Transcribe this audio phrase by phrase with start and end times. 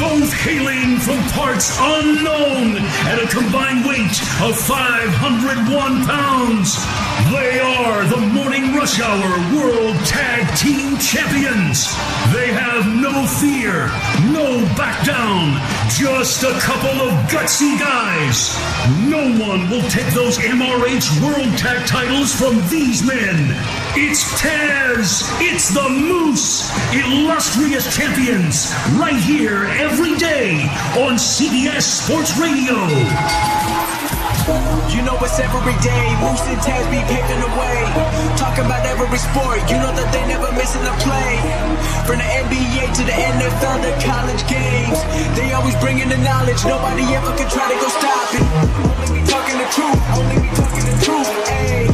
[0.00, 7.11] Both hailing from parts unknown at a combined weight of 501 pounds.
[7.30, 11.86] They are the Morning Rush Hour World Tag Team Champions.
[12.32, 13.86] They have no fear,
[14.32, 18.56] no back down, just a couple of gutsy guys.
[19.08, 23.54] No one will take those MRH World Tag titles from these men.
[23.94, 30.62] It's Taz, it's the Moose, illustrious champions, right here every day
[30.96, 32.74] on CBS Sports Radio.
[34.90, 36.16] You know it's every day.
[36.18, 37.78] Moose and Taz be paving the way.
[38.40, 39.60] Talking about every sport.
[39.68, 41.36] You know that they never missing a play.
[42.08, 44.98] From the NBA to the NFL to college games.
[45.36, 46.64] They always bringing the knowledge.
[46.64, 48.44] Nobody ever can try to go stop it.
[48.88, 50.00] Only we talking the truth.
[50.16, 51.28] Only we talking the truth.
[51.48, 51.91] Hey,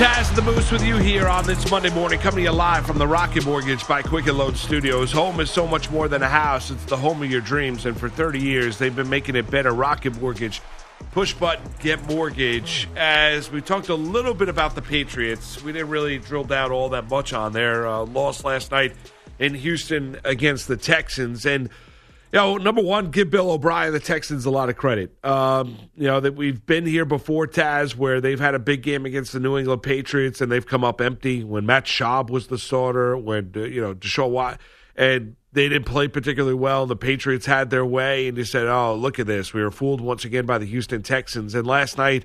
[0.00, 2.96] Taz the Moose with you here on this Monday morning, coming to you live from
[2.96, 5.12] the Rocket Mortgage by Quicken Loan Studios.
[5.12, 7.84] Home is so much more than a house; it's the home of your dreams.
[7.84, 9.72] And for 30 years, they've been making it better.
[9.72, 10.62] Rocket Mortgage,
[11.10, 12.88] push button, get mortgage.
[12.96, 16.88] As we talked a little bit about the Patriots, we didn't really drill down all
[16.88, 18.96] that much on their uh, loss last night
[19.38, 21.68] in Houston against the Texans, and
[22.32, 25.12] you know, number one, give Bill O'Brien, the Texans, a lot of credit.
[25.24, 29.04] Um, you know, that we've been here before, Taz, where they've had a big game
[29.04, 32.58] against the New England Patriots and they've come up empty when Matt Schaub was the
[32.58, 34.60] starter, when, uh, you know, Deshaun Watt,
[34.94, 36.86] and they didn't play particularly well.
[36.86, 39.52] The Patriots had their way, and you said, oh, look at this.
[39.52, 41.54] We were fooled once again by the Houston Texans.
[41.54, 42.24] And last night,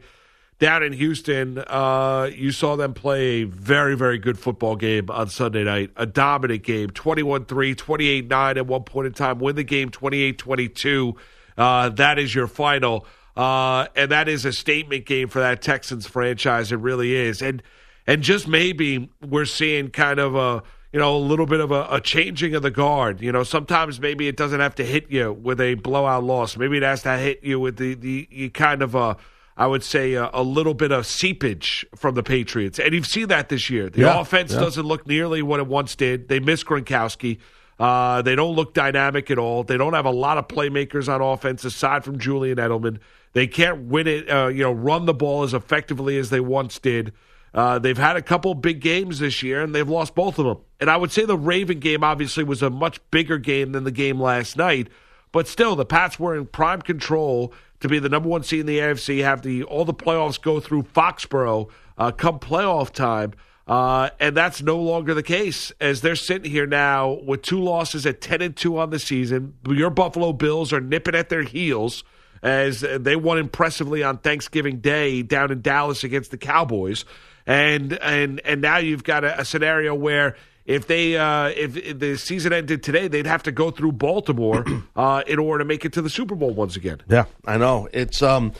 [0.57, 5.27] down in Houston, uh, you saw them play a very, very good football game on
[5.27, 5.91] Sunday night.
[5.97, 9.39] A dominant game 21 3, 28 9 at one point in time.
[9.39, 11.16] Win the game 28 22.
[11.57, 13.05] Uh, that is your final.
[13.35, 16.72] Uh, and that is a statement game for that Texans franchise.
[16.72, 17.41] It really is.
[17.41, 17.61] And
[18.07, 21.87] and just maybe we're seeing kind of a you know a little bit of a,
[21.91, 23.19] a changing of the guard.
[23.19, 26.55] You know, sometimes maybe it doesn't have to hit you with a blowout loss.
[26.55, 29.17] Maybe it has to hit you with the the kind of a
[29.57, 33.29] I would say a, a, little bit of seepage from the Patriots, and you've seen
[33.29, 33.89] that this year.
[33.89, 34.59] The yeah, offense yeah.
[34.59, 36.27] doesn't look nearly what it once did.
[36.27, 37.39] They miss Gronkowski.
[37.79, 39.63] Uh, they don't look dynamic at all.
[39.63, 42.99] They don't have a lot of playmakers on offense aside from Julian Edelman.
[43.33, 46.79] They can't win it, uh, you know, run the ball as effectively as they once
[46.79, 47.13] did.
[47.53, 50.57] Uh, they've had a couple big games this year, and they've lost both of them.
[50.79, 53.91] And I would say the Raven game obviously was a much bigger game than the
[53.91, 54.89] game last night,
[55.31, 58.65] but still, the Pats were in prime control to be the number one seed in
[58.65, 63.33] the AFC, have the all the playoffs go through Foxborough uh, come playoff time.
[63.67, 68.05] Uh, and that's no longer the case as they're sitting here now with two losses
[68.05, 69.55] at 10 and 2 on the season.
[69.67, 72.03] Your Buffalo Bills are nipping at their heels
[72.43, 77.05] as they won impressively on Thanksgiving Day down in Dallas against the Cowboys.
[77.47, 81.99] And and and now you've got a, a scenario where if they uh, if, if,
[81.99, 84.65] the season ended today, they'd have to go through Baltimore
[84.95, 87.01] uh, in order to make it to the Super Bowl once again.
[87.07, 88.53] Yeah, I know it's um,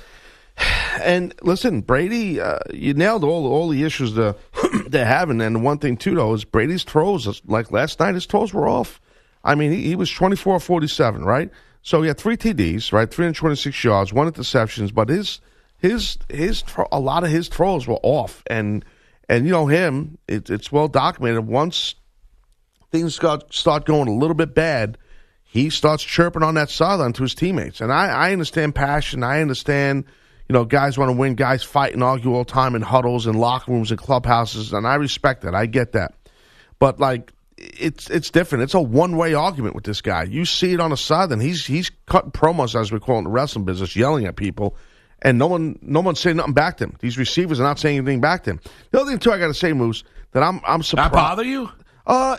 [1.01, 4.35] and listen, Brady, uh, you nailed all all the issues they're,
[4.88, 7.41] they're having, and one thing too though is Brady's throws.
[7.45, 9.01] Like last night, his throws were off.
[9.44, 11.51] I mean, he, he was 24-47, right?
[11.83, 15.39] So he had three TDs, right, three hundred twenty six yards, one interceptions, but his
[15.77, 18.83] his his a lot of his throws were off and
[19.30, 21.47] and you know him, it, it's well documented.
[21.47, 21.96] Once
[22.91, 24.97] things got start going a little bit bad,
[25.44, 27.81] he starts chirping on that sideline to his teammates.
[27.81, 29.24] And I, I understand passion.
[29.24, 30.06] I understand,
[30.47, 31.36] you know, guys want to win.
[31.36, 34.86] Guys fight and argue all the time in huddles and locker rooms and clubhouses, and
[34.86, 35.56] I respect that.
[35.56, 36.13] I get that.
[36.78, 38.63] But like, it's it's different.
[38.63, 40.24] It's a one way argument with this guy.
[40.24, 43.19] You see it on the side, and he's he's cutting promos as we call it
[43.19, 44.75] in the wrestling business, yelling at people
[45.25, 46.95] and no one no one's saying nothing back to him.
[47.00, 48.62] These receivers are not saying anything back to him.
[48.92, 51.13] The other thing too, I got to say, Moose, that I'm I'm surprised.
[51.13, 51.69] That bother you?
[52.06, 52.38] Uh,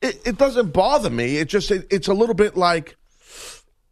[0.00, 1.36] it, it doesn't bother me.
[1.36, 2.96] It just it, it's a little bit like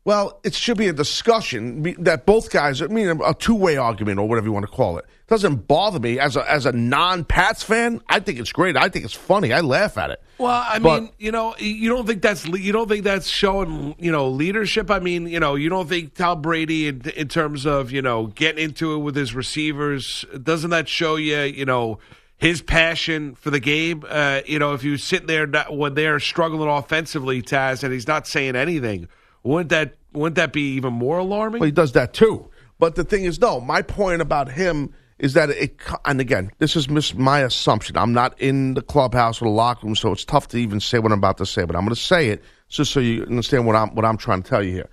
[0.05, 4.19] well, it should be a discussion that both guys, I mean, a two way argument
[4.19, 5.01] or whatever you want to call it.
[5.01, 5.07] it.
[5.27, 8.01] Doesn't bother me as a as a non Pats fan.
[8.09, 8.77] I think it's great.
[8.77, 9.53] I think it's funny.
[9.53, 10.23] I laugh at it.
[10.39, 13.95] Well, I but, mean, you know, you don't think that's you don't think that's showing
[13.99, 14.91] you know leadership.
[14.91, 18.27] I mean, you know, you don't think Tom Brady in, in terms of you know
[18.29, 21.99] getting into it with his receivers doesn't that show you you know
[22.39, 24.03] his passion for the game.
[24.09, 28.09] Uh, you know, if you sit there not, when they're struggling offensively, Taz, and he's
[28.09, 29.09] not saying anything,
[29.43, 31.61] wouldn't that wouldn't that be even more alarming?
[31.61, 32.51] Well, he does that too.
[32.79, 33.61] But the thing is, no.
[33.61, 35.79] My point about him is that it.
[36.05, 37.97] And again, this is mis- my assumption.
[37.97, 40.99] I'm not in the clubhouse or the locker room, so it's tough to even say
[40.99, 41.65] what I'm about to say.
[41.65, 44.43] But I'm going to say it just so you understand what I'm what I'm trying
[44.43, 44.91] to tell you here.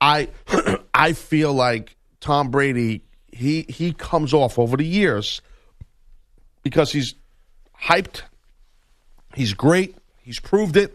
[0.00, 0.28] I
[0.94, 3.02] I feel like Tom Brady.
[3.32, 5.42] He he comes off over the years
[6.62, 7.14] because he's
[7.78, 8.22] hyped.
[9.34, 9.94] He's great.
[10.22, 10.94] He's proved it.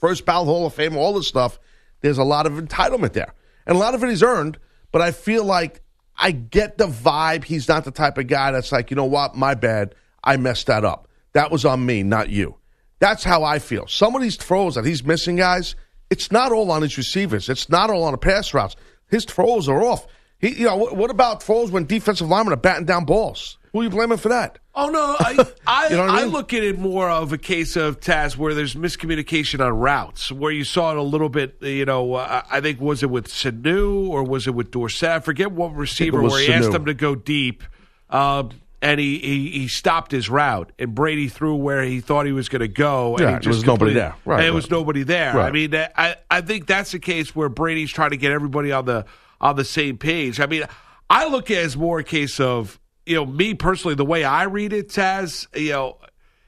[0.00, 1.60] First ballot Hall of Fame, all this stuff.
[2.02, 3.34] There's a lot of entitlement there.
[3.66, 4.58] And a lot of it is earned,
[4.90, 5.80] but I feel like
[6.16, 9.34] I get the vibe he's not the type of guy that's like, you know what,
[9.34, 9.94] my bad.
[10.22, 11.08] I messed that up.
[11.32, 12.56] That was on me, not you.
[12.98, 13.86] That's how I feel.
[13.88, 15.74] Some of these throws that he's missing, guys,
[16.10, 17.48] it's not all on his receivers.
[17.48, 18.76] It's not all on the pass routes.
[19.08, 20.06] His throws are off.
[20.38, 23.58] He, you know, what, about throws when defensive linemen are batting down balls?
[23.72, 24.58] Who are you blaming for that?
[24.74, 27.74] Oh no, I I, You know I I look at it more of a case
[27.76, 31.56] of Taz where there's miscommunication on routes, where you saw it a little bit.
[31.62, 35.08] You know, uh, I think was it with Sanu or was it with Dorsett?
[35.10, 37.62] I forget what receiver where he asked him to go deep,
[38.10, 38.50] um,
[38.82, 42.50] and he, he he stopped his route, and Brady threw where he thought he was
[42.50, 44.14] going to go, and Yeah, was nobody there.
[44.26, 44.54] Right, and it right.
[44.54, 45.38] was nobody there.
[45.38, 48.84] I mean, I I think that's the case where Brady's trying to get everybody on
[48.84, 49.06] the
[49.40, 50.40] on the same page.
[50.40, 50.64] I mean,
[51.08, 52.78] I look at it as more a case of
[53.12, 55.46] you know me personally, the way I read it, Taz.
[55.54, 55.98] You know,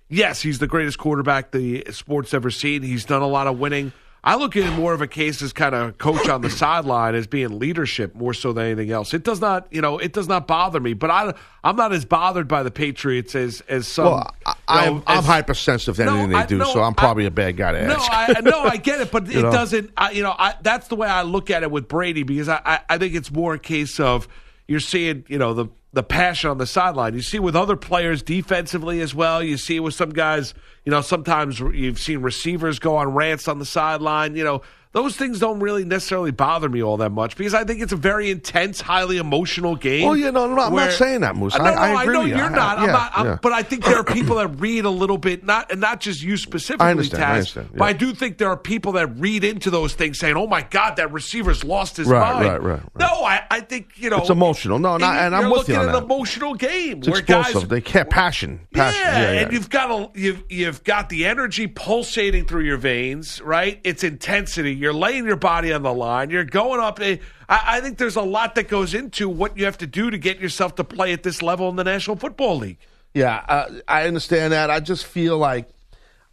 [0.09, 2.83] yes, he's the greatest quarterback the sport's ever seen.
[2.83, 3.93] He's done a lot of winning.
[4.27, 7.15] I look at it more of a case as kind of coach on the sideline
[7.15, 9.13] as being leadership more so than anything else.
[9.13, 10.95] It does not, you know, it does not bother me.
[10.95, 14.07] But I, I'm not as bothered by the Patriots as as some.
[14.07, 16.83] Well, I, you I'm, know, I'm hypersensitive to No, anything they I- do, no, so
[16.83, 18.11] I'm probably a bad guy to no, ask.
[18.39, 19.53] I no, I get it, but it know?
[19.53, 19.91] doesn't.
[19.95, 22.63] I, you know, I, that's the way I look at it with Brady because I,
[22.65, 24.27] I, I think it's more a case of
[24.69, 27.15] you're seeing, you know, the the passion on the sideline.
[27.15, 29.43] You see with other players defensively as well.
[29.43, 30.53] You see with some guys,
[30.85, 34.35] you know, sometimes you've seen receivers go on rants on the sideline.
[34.35, 34.63] You know,
[34.95, 37.97] those things don't really necessarily bother me all that much because I think it's a
[37.97, 40.09] very intense, highly emotional game.
[40.09, 41.55] Oh, yeah, no, no, I'm not where- saying that, Moose.
[41.59, 42.37] No, I- no, I agree know with you.
[42.37, 42.79] you're I- not.
[42.79, 43.13] I'm yeah, not.
[43.19, 43.39] I'm- yeah.
[43.43, 46.23] But I think there are people that read a little bit, not and not just
[46.23, 47.79] you specifically, understand, I Taz, understand, yeah.
[47.79, 50.63] But I do think there are people that read into those things, saying, "Oh my
[50.63, 52.97] God, that receiver's lost his Right, mind." right, right, right.
[52.97, 54.79] No, I, I think you know It's emotional.
[54.79, 57.19] No, no, and I'm you're with you looking on at an emotional game It's where
[57.19, 57.55] explosive.
[57.63, 57.69] guys.
[57.69, 58.61] they care passion.
[58.73, 59.01] passion.
[59.03, 59.31] Yeah.
[59.43, 63.81] and you've got a you've you've got the energy pulsating through your veins, right?
[63.83, 64.84] It's intensity.
[64.85, 66.29] You're laying your body on the line.
[66.29, 67.01] You're going up.
[67.01, 70.11] A, I, I think there's a lot that goes into what you have to do
[70.11, 72.77] to get yourself to play at this level in the National Football League.
[73.15, 74.69] Yeah, uh, I understand that.
[74.71, 75.71] I just feel like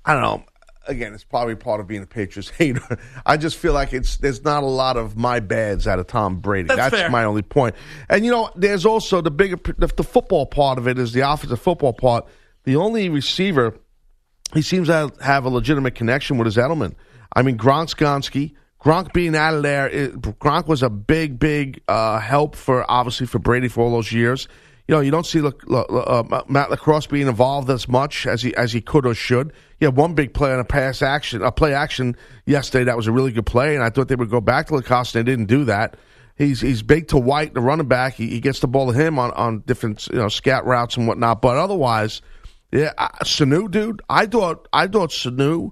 [0.03, 0.44] I don't know.
[0.86, 2.98] Again, it's probably part of being a Patriots hater.
[3.25, 6.42] I just feel like it's there's not a lot of my bads out of Tom
[6.42, 6.68] Brady.
[6.68, 7.09] That's fair.
[7.09, 7.75] my only point.
[8.09, 11.21] And you know, there's also the bigger the, the football part of it is the
[11.21, 12.27] offensive football part.
[12.65, 13.80] The only receiver
[14.53, 16.94] he seems to have, a legitimate connection with his Edelman.
[17.33, 18.53] I mean, Gronk's Gonski.
[18.79, 23.27] Gronk being out of there, it, Gronk was a big, big uh, help for obviously
[23.27, 24.47] for Brady for all those years.
[24.87, 28.73] You know, you don't see uh, Matt LaCosse being involved as much as he as
[28.73, 29.53] he could or should.
[29.79, 32.85] He had one big play on a pass action, a play action yesterday.
[32.85, 35.15] That was a really good play, and I thought they would go back to LaCosse,
[35.15, 35.95] and they didn't do that.
[36.35, 38.15] He's he's big to White, the running back.
[38.15, 41.07] He, he gets the ball to him on, on different you know scat routes and
[41.07, 41.41] whatnot.
[41.41, 42.21] But otherwise,
[42.71, 45.71] yeah, I, Sanu, dude, I thought I thought Sanu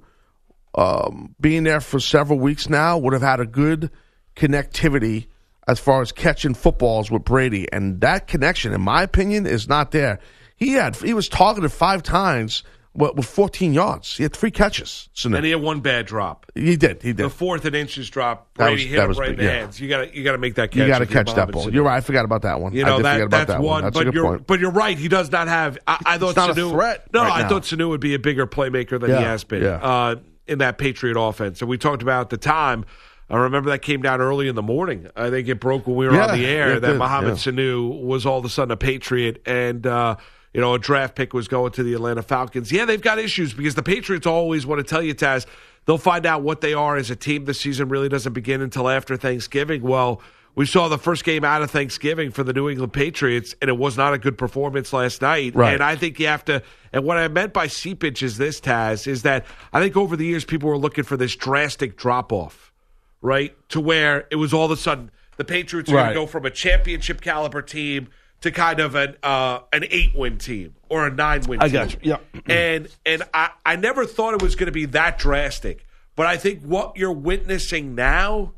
[0.76, 3.92] um, being there for several weeks now would have had a good
[4.36, 5.28] connectivity
[5.68, 9.92] as far as catching footballs with Brady, and that connection, in my opinion, is not
[9.92, 10.20] there.
[10.56, 14.18] He had he was targeted five times with, with 14 yards.
[14.18, 15.10] He had three catches.
[15.24, 16.48] And he had one bad drop.
[16.56, 17.02] he did.
[17.02, 17.18] He did.
[17.18, 18.54] The fourth and inches drop.
[18.56, 19.52] Brady was- hit him right in the yeah.
[19.52, 19.80] hands.
[19.80, 20.82] You got to you got to make that catch.
[20.82, 21.68] You got to catch that ball.
[21.68, 21.74] Sanu.
[21.74, 21.98] You're right.
[21.98, 22.74] I forgot about that one.
[22.74, 24.48] You I know did that forget about that's that one, That's a but you're point.
[24.48, 24.98] but you're right.
[24.98, 25.78] He does not have.
[25.88, 26.72] I, I thought not a Sanu.
[26.72, 27.50] threat no, right I now.
[27.50, 29.76] thought Sanu would be a bigger playmaker than he has been yeah.
[29.76, 30.16] uh,
[30.50, 31.62] in that Patriot offense.
[31.62, 32.86] And we talked about at the time.
[33.30, 35.08] I remember that came down early in the morning.
[35.16, 37.36] I think it broke when we were Yeah, on the air that did, Mohamed yeah.
[37.36, 39.86] Sanu was all of a sudden a Patriot and.
[39.86, 40.16] Uh,
[40.54, 42.72] you know, a draft pick was going to the Atlanta Falcons.
[42.72, 45.46] Yeah, they've got issues because the Patriots always want to tell you, Taz,
[45.86, 47.46] they'll find out what they are as a team.
[47.46, 49.84] The season really doesn't begin until after Thanksgiving.
[49.84, 50.24] Well,
[50.60, 53.78] we saw the first game out of Thanksgiving for the New England Patriots, and it
[53.78, 55.56] was not a good performance last night.
[55.56, 55.74] Right.
[55.74, 56.62] And I think you have to.
[56.92, 60.26] And what I meant by seepage is this, Taz, is that I think over the
[60.26, 62.74] years people were looking for this drastic drop off,
[63.22, 63.56] right?
[63.70, 66.46] To where it was all of a sudden the Patriots are going to go from
[66.46, 68.10] a championship caliber team
[68.42, 71.62] to kind of an uh, an eight win team or a nine win.
[71.62, 71.74] I team.
[71.74, 72.00] got you.
[72.02, 72.18] Yeah.
[72.54, 75.88] and and I, I never thought it was going to be that drastic,
[76.18, 78.56] but I think what you're witnessing now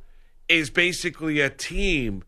[0.51, 2.24] is basically a team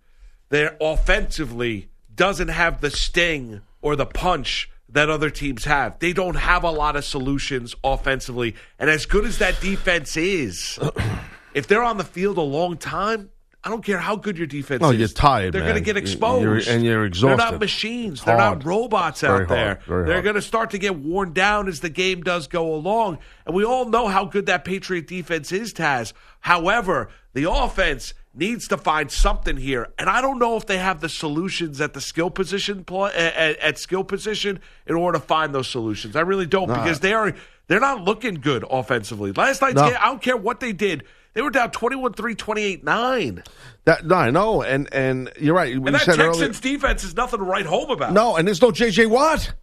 [0.49, 5.97] that offensively doesn't have the sting or the punch that other teams have.
[5.99, 8.55] They don't have a lot of solutions offensively.
[8.77, 10.79] And as good as that defense is,
[11.53, 13.29] if they're on the field a long time,
[13.65, 14.99] I don't care how good your defense Oh, is.
[14.99, 16.43] you're tired, They're going to get exposed.
[16.43, 17.39] you're- and you're exhausted.
[17.39, 18.21] They're not machines.
[18.23, 19.65] They're not robots Very out there.
[19.75, 19.83] hard.
[19.83, 23.19] Very They're going to start to get worn down as the game does go along.
[23.45, 26.11] And we all know how good that Patriot defense is, Taz.
[26.41, 29.87] However, the offense needs to find something here.
[29.97, 33.77] And I don't know if they have the solutions at the skill position at, at
[33.77, 36.15] skill position in order to find those solutions.
[36.17, 37.33] I really don't because they are
[37.67, 39.31] they're not looking good offensively.
[39.31, 39.87] Last night's No.
[39.87, 41.03] game, I don't care what they did.
[41.33, 43.45] They were down 21-3, 28-9.
[43.85, 45.73] That no, I know, and and you're right.
[45.75, 48.13] And that Texans earlier, defense is nothing to write home about.
[48.13, 49.07] no, and there's no J.J.
[49.07, 49.53] Watt.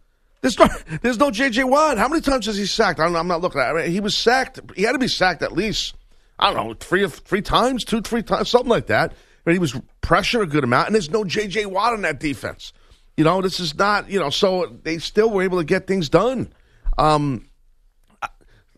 [0.41, 0.67] There's no,
[1.01, 1.63] there's no J.J.
[1.63, 1.97] Watt.
[1.97, 2.99] How many times has he sacked?
[2.99, 3.69] I don't, I'm not looking at.
[3.69, 3.79] it.
[3.79, 4.59] I mean, he was sacked.
[4.75, 5.95] He had to be sacked at least.
[6.37, 9.13] I don't know, three three times, two, three times, something like that.
[9.43, 11.65] But he was pressure a good amount, and there's no J.J.
[11.67, 12.73] Watt in that defense.
[13.17, 14.09] You know, this is not.
[14.09, 16.53] You know, so they still were able to get things done.
[16.97, 17.47] Um,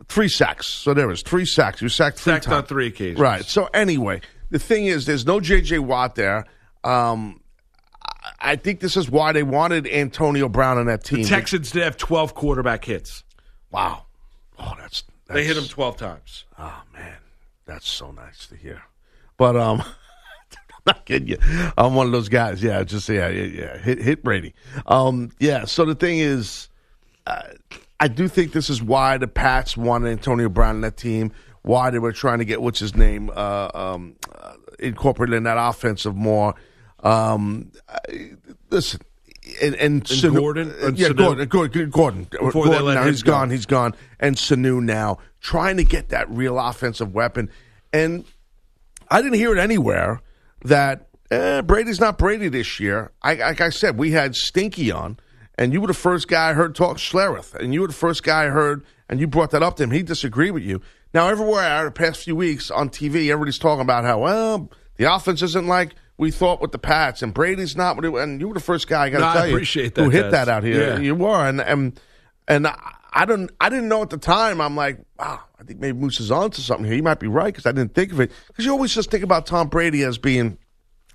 [0.08, 0.66] three sacks.
[0.66, 1.80] So there was three sacks.
[1.82, 2.54] You sacked three Sacked times.
[2.56, 3.18] on three occasions.
[3.20, 3.44] Right.
[3.44, 4.20] So anyway,
[4.50, 5.78] the thing is, there's no J.J.
[5.80, 6.46] Watt there.
[6.82, 7.40] Um,
[8.40, 11.24] I- think this is why they wanted Antonio Brown on that team.
[11.24, 13.24] Texans did have 12 quarterback hits.
[13.70, 14.02] wow.
[14.58, 16.44] Oh, that's, that's They hit him 12 times.
[16.58, 17.16] Oh man,
[17.66, 18.82] that's so nice to hear.
[19.36, 19.80] But um,
[20.52, 21.38] I'm not kidding you.
[21.76, 22.62] I'm one of those guys.
[22.62, 23.78] Yeah, just yeah, yeah, yeah.
[23.78, 24.54] Hit hit Brady.
[24.86, 25.64] Um, yeah.
[25.64, 26.68] So the thing is,
[27.26, 27.42] uh,
[28.00, 31.32] I do think this is why the Pats wanted Antonio Brown in that team.
[31.62, 35.56] Why they were trying to get what's his name uh, um, uh, incorporated in that
[35.58, 36.54] offensive more.
[37.02, 38.32] Um, I-
[38.70, 39.00] listen.
[39.62, 40.70] And, and, Sanu- Gordon?
[40.82, 41.16] Or yeah, Sanu?
[41.16, 43.32] Gordon, Gordon, Gordon, Before Gordon now he's go.
[43.32, 47.50] gone, he's gone, and Sanu now trying to get that real offensive weapon.
[47.92, 48.24] And
[49.10, 50.20] I didn't hear it anywhere
[50.64, 53.12] that eh, Brady's not Brady this year.
[53.22, 55.18] I, like I said, we had Stinky on,
[55.58, 58.22] and you were the first guy I heard talk Schlereth, and you were the first
[58.22, 59.90] guy I heard, and you brought that up to him.
[59.90, 60.80] He disagreed with you.
[61.12, 64.70] Now, everywhere I heard the past few weeks on TV, everybody's talking about how, well,
[64.96, 68.40] the offense isn't like we thought with the Pats, and Brady's not what it, and
[68.40, 70.12] you were the first guy I got to No, I tell you appreciate who that,
[70.12, 70.30] hit Taz.
[70.32, 70.94] that out here.
[70.94, 70.98] Yeah.
[70.98, 72.00] You were, and and
[72.48, 74.60] and I, I don't, I didn't know at the time.
[74.60, 76.94] I'm like, wow, I think maybe Moose is on to something here.
[76.94, 78.32] He might be right because I didn't think of it.
[78.48, 80.58] Because you always just think about Tom Brady as being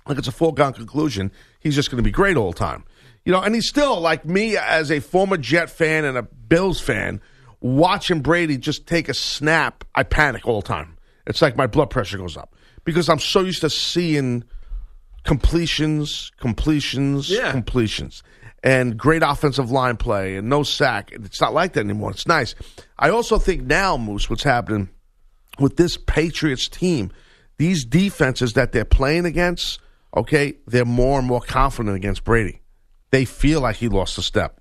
[0.08, 1.30] like it's a foregone conclusion.
[1.60, 2.84] He's just going to be great all the time,
[3.24, 3.40] you know.
[3.40, 7.20] And he's still like me as a former Jet fan and a Bills fan.
[7.60, 10.96] Watching Brady just take a snap, I panic all the time.
[11.26, 14.44] It's like my blood pressure goes up because I'm so used to seeing
[15.24, 17.50] completions, completions, Yeah.
[17.52, 18.22] completions,
[18.62, 21.10] and great offensive line play and no sack.
[21.12, 22.10] It's not like that anymore.
[22.10, 22.54] It's nice.
[22.98, 24.88] I also think now, Moose, what's happening
[25.58, 27.10] with this Patriots team,
[27.58, 29.78] these defenses that they're playing against,
[30.16, 32.60] okay, they're more and more confident against Brady.
[33.10, 34.60] They feel like he lost a step.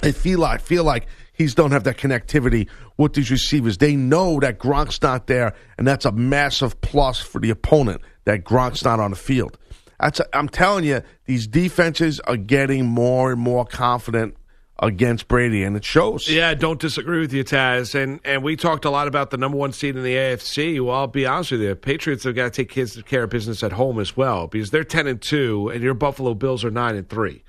[0.00, 3.78] They feel like feel like he's don't have that connectivity with these receivers.
[3.78, 8.44] They know that Gronk's not there, and that's a massive plus for the opponent that
[8.44, 9.58] Gronk's not on the field.
[9.98, 14.36] That's I'm telling you, these defenses are getting more and more confident
[14.78, 16.28] against Brady, and it shows.
[16.28, 17.94] Yeah, don't disagree with you, Taz.
[17.94, 20.84] And and we talked a lot about the number one seed in the AFC.
[20.84, 23.72] Well, I'll be honest with you, Patriots have got to take care of business at
[23.72, 27.08] home as well because they're ten and two, and your Buffalo Bills are nine and
[27.08, 27.42] three.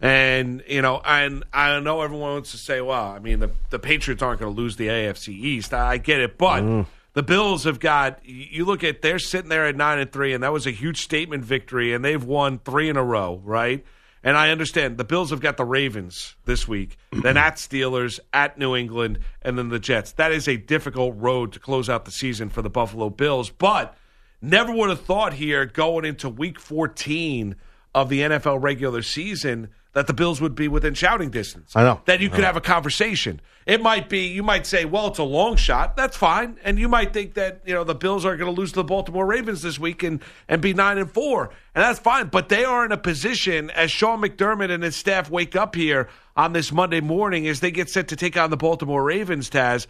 [0.00, 3.78] And you know, and I know everyone wants to say, well, I mean, the the
[3.78, 5.74] Patriots aren't going to lose the AFC East.
[5.74, 6.62] I, I get it, but.
[6.62, 6.86] Mm.
[7.12, 8.24] The Bills have got.
[8.24, 11.02] You look at they're sitting there at nine and three, and that was a huge
[11.02, 13.84] statement victory, and they've won three in a row, right?
[14.22, 18.58] And I understand the Bills have got the Ravens this week, then at Steelers, at
[18.58, 20.12] New England, and then the Jets.
[20.12, 23.50] That is a difficult road to close out the season for the Buffalo Bills.
[23.50, 23.96] But
[24.42, 27.56] never would have thought here going into week 14
[27.94, 31.74] of the NFL regular season that the Bills would be within shouting distance.
[31.74, 32.00] I know.
[32.04, 33.40] That you could have a conversation.
[33.66, 35.96] It might be, you might say, well, it's a long shot.
[35.96, 36.58] That's fine.
[36.64, 38.84] And you might think that, you know, the Bills are going to lose to the
[38.84, 41.50] Baltimore Ravens this week and, and be 9 and 4.
[41.74, 42.28] And that's fine.
[42.28, 46.08] But they are in a position, as Sean McDermott and his staff wake up here
[46.36, 49.86] on this Monday morning, as they get set to take on the Baltimore Ravens, Taz,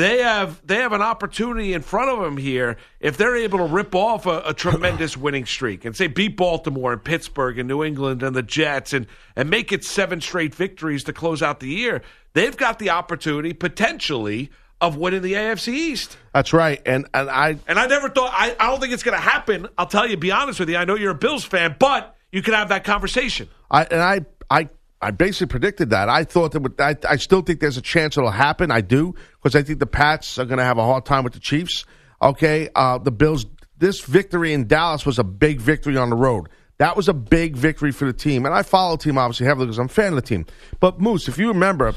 [0.00, 3.64] they have they have an opportunity in front of them here if they're able to
[3.64, 7.84] rip off a, a tremendous winning streak and say beat Baltimore and Pittsburgh and New
[7.84, 11.68] England and the Jets and and make it seven straight victories to close out the
[11.68, 12.02] year.
[12.32, 14.50] They've got the opportunity potentially
[14.80, 16.18] of winning the AFC East.
[16.34, 16.80] That's right.
[16.84, 19.68] And and I And I never thought I, I don't think it's going to happen.
[19.78, 20.76] I'll tell you, be honest with you.
[20.76, 23.48] I know you're a Bills fan, but you can have that conversation.
[23.70, 24.68] I and I I
[25.00, 26.08] I basically predicted that.
[26.08, 28.70] I thought that would, I I still think there's a chance it'll happen.
[28.70, 31.34] I do because I think the Pats are going to have a hard time with
[31.34, 31.84] the Chiefs.
[32.20, 33.46] Okay, uh, the Bills.
[33.78, 36.48] This victory in Dallas was a big victory on the road.
[36.78, 38.44] That was a big victory for the team.
[38.46, 40.46] And I follow the team obviously heavily because I'm a fan of the team.
[40.80, 41.94] But Moose, if you remember,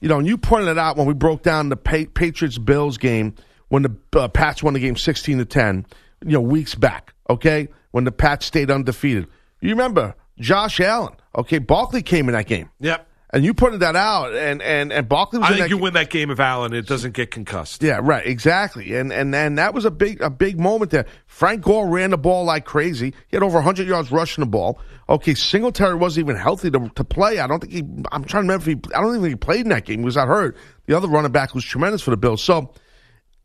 [0.00, 2.98] you know, and you pointed it out when we broke down the pa- Patriots Bills
[2.98, 3.34] game
[3.68, 5.86] when the uh, Pats won the game 16 to 10,
[6.24, 7.68] you know, weeks back, okay?
[7.90, 9.26] When the Pats stayed undefeated.
[9.60, 11.58] You remember Josh Allen, okay?
[11.58, 12.70] Barkley came in that game.
[12.80, 13.08] Yep.
[13.34, 15.78] And you pointed that out, and and and Barkley was I in think that you
[15.78, 17.82] win that game if Allen it doesn't get concussed.
[17.82, 21.04] yeah, right, exactly, and and and that was a big a big moment there.
[21.26, 23.12] Frank Gore ran the ball like crazy.
[23.26, 24.78] He had over 100 yards rushing the ball.
[25.08, 27.40] Okay, Singletary wasn't even healthy to, to play.
[27.40, 27.80] I don't think he.
[28.12, 28.94] I'm trying to remember if he.
[28.94, 29.98] I don't think he played in that game.
[29.98, 30.56] He was out hurt.
[30.86, 32.40] The other running back was tremendous for the Bills.
[32.40, 32.72] So,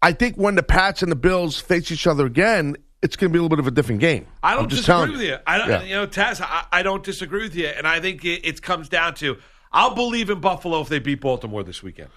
[0.04, 3.34] I think when the Pats and the Bills face each other again, it's going to
[3.34, 4.28] be a little bit of a different game.
[4.44, 5.38] I don't just disagree with you.
[5.48, 5.84] I don't, Yeah.
[5.84, 6.42] you know, Taz.
[6.42, 9.38] I, I don't disagree with you, and I think it, it comes down to
[9.72, 12.10] I'll believe in Buffalo if they beat Baltimore this weekend.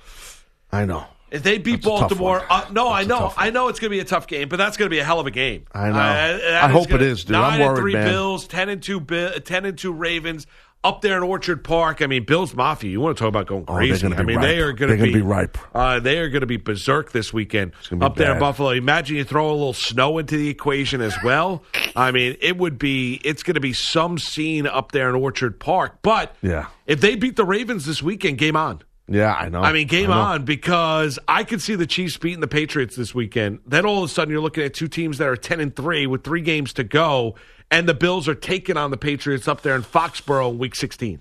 [0.73, 1.05] I know.
[1.31, 3.33] If they beat That's Baltimore, uh, no, I That's a know.
[3.37, 5.05] I know it's going to be a tough game, but that's going to be a
[5.05, 5.65] hell of a game.
[5.73, 5.97] I know.
[5.99, 7.37] Uh, I hope gonna- it is, dude.
[7.37, 8.09] I'm Nine and worried, three man.
[8.09, 10.47] Bills, ten and two, ten and two Ravens.
[10.85, 12.91] Up there in Orchard Park, I mean, Bills Mafia.
[12.91, 14.03] You want to talk about going Oh, crazy?
[14.03, 14.67] gonna I mean, they ripe.
[14.69, 15.57] are going to be, be ripe.
[15.73, 17.71] Uh, they are going to be berserk this weekend
[18.01, 18.41] up there in.
[18.41, 18.71] Buffalo.
[18.71, 21.63] Imagine you throw a little snow into the equation as well.
[21.95, 23.21] I mean, it would be.
[23.25, 25.99] It's going to be some scene up there in Orchard Park.
[26.03, 26.67] But Yeah.
[26.87, 28.83] if they beat the Ravens this weekend, game on.
[29.09, 29.61] Yeah, I know.
[29.61, 33.15] I mean, game I on because I could see the Chiefs beating the Patriots this
[33.15, 33.61] weekend.
[33.67, 36.07] Then all of a sudden, you're looking at two teams that are ten and three
[36.07, 37.35] with three games to go,
[37.71, 41.21] and the Bills are taking on the Patriots up there in Foxborough in Week 16.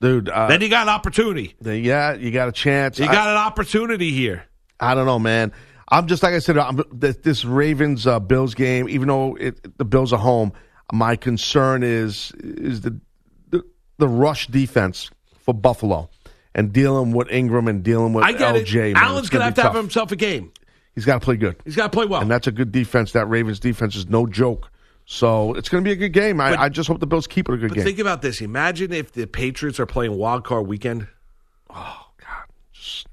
[0.00, 0.28] dude.
[0.28, 1.54] Uh, Then you got an opportunity.
[1.62, 2.98] yeah, you got a chance.
[2.98, 4.44] You I- got an opportunity here.
[4.80, 5.52] I don't know, man.
[5.90, 6.56] I'm just like I said.
[6.58, 10.52] I'm, this Ravens uh, Bills game, even though it, the Bills are home,
[10.92, 12.98] my concern is is the,
[13.50, 13.62] the
[13.98, 16.10] the rush defense for Buffalo
[16.58, 18.90] and dealing with Ingram and dealing with I get LJ.
[18.90, 18.94] it.
[18.94, 19.02] man.
[19.04, 20.52] Allen's going to gonna have to have himself a game.
[20.94, 22.20] He's got to play good, He's got to play well.
[22.20, 23.12] and that's a good defense.
[23.12, 24.70] That Ravens defense is no joke.
[25.04, 26.40] So it's going to be a good game.
[26.40, 27.84] I, But- I just hope the Bills keep it a good but game.
[27.84, 28.40] think about this.
[28.42, 31.06] Imagine if the Patriots are playing wild card weekend.
[31.70, 33.06] Oh, God.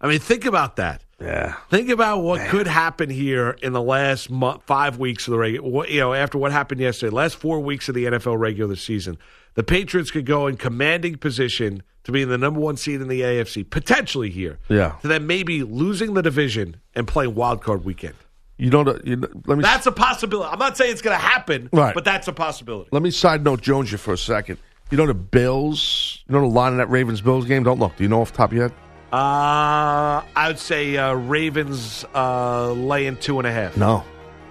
[0.00, 1.04] I mean, think about that.
[1.22, 5.38] Yeah, Think about what could happen here in the last month, five weeks of the
[5.38, 5.86] regular.
[5.86, 9.18] You know, after what happened yesterday, last four weeks of the NFL regular season,
[9.54, 13.08] the Patriots could go in commanding position to be in the number one seed in
[13.08, 14.58] the AFC, potentially here.
[14.68, 14.96] Yeah.
[15.02, 18.14] To then maybe losing the division and playing wild card weekend.
[18.58, 18.70] you.
[18.70, 20.48] The, you let me That's a possibility.
[20.52, 21.94] I'm not saying it's going to happen, Right.
[21.94, 22.88] but that's a possibility.
[22.92, 24.58] let me side note Jones you for a second.
[24.90, 26.22] You know the Bills.
[26.28, 27.62] You know the line in that Ravens Bills game.
[27.62, 27.96] Don't look.
[27.96, 28.76] Do you know off the top of your head?
[29.12, 33.76] Uh, I would say uh, Ravens uh, laying two and a half.
[33.76, 34.04] No.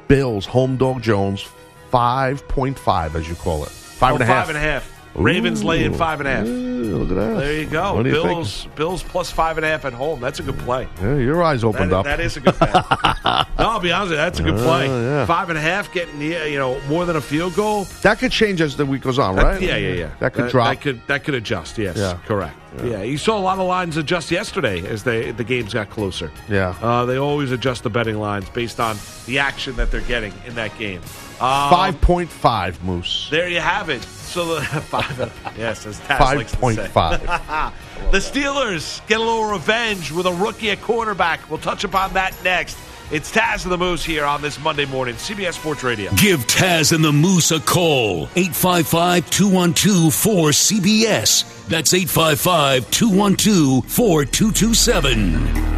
[0.07, 1.47] Bills, home dog Jones,
[1.91, 3.69] 5.5, as you call it.
[3.69, 4.45] Five Oh, and a half.
[4.45, 5.00] five and a half.
[5.13, 6.45] Ravens laying five and a half.
[6.47, 7.37] Look at that.
[7.39, 7.95] There you go.
[7.95, 10.19] What do you Bills, Bills plus five and a half at home.
[10.19, 10.87] That's a good play.
[11.01, 12.05] Yeah, your eyes That, opened up.
[12.05, 12.71] that is a good play.
[13.25, 14.15] no, I'll be honest with you.
[14.17, 14.87] That's a good play.
[14.89, 15.25] Uh, yeah.
[15.25, 17.83] Five and a half, getting the, you know more than a field goal.
[18.03, 19.61] that could change as the week goes on, That- right?
[19.61, 20.09] Yeah, yeah, yeah.
[20.19, 20.67] That could drop.
[20.69, 21.77] That could that could adjust.
[21.77, 22.17] Yes, Yeah.
[22.25, 22.55] correct.
[22.83, 23.01] Yeah.
[23.03, 26.31] you saw a lot of lines adjust yesterday as they the games got closer.
[26.49, 26.73] Yeah.
[26.81, 30.55] uh, they always adjust the betting lines based on the action that they're getting in
[30.55, 31.01] that game.
[31.41, 33.27] Um, 5.5, Moose.
[33.31, 34.05] There you have it.
[34.31, 36.87] So the uh, five, yes, as Taz likes to say.
[36.87, 37.73] 5.5.
[38.11, 41.47] The Steelers get a little revenge with a rookie at quarterback.
[41.49, 42.77] We'll touch upon that next.
[43.11, 46.11] It's Taz and the Moose here on this Monday morning, CBS Sports Radio.
[46.15, 48.23] Give Taz and the Moose a call.
[48.35, 51.67] 855 212 4CBS.
[51.67, 55.71] That's 855 212 4227.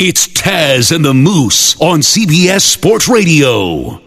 [0.00, 4.00] It's Taz and the Moose on CBS Sports Radio.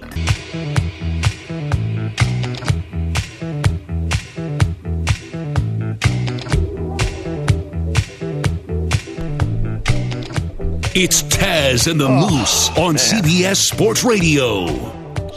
[10.96, 14.68] It's Taz and the Moose on CBS Sports Radio.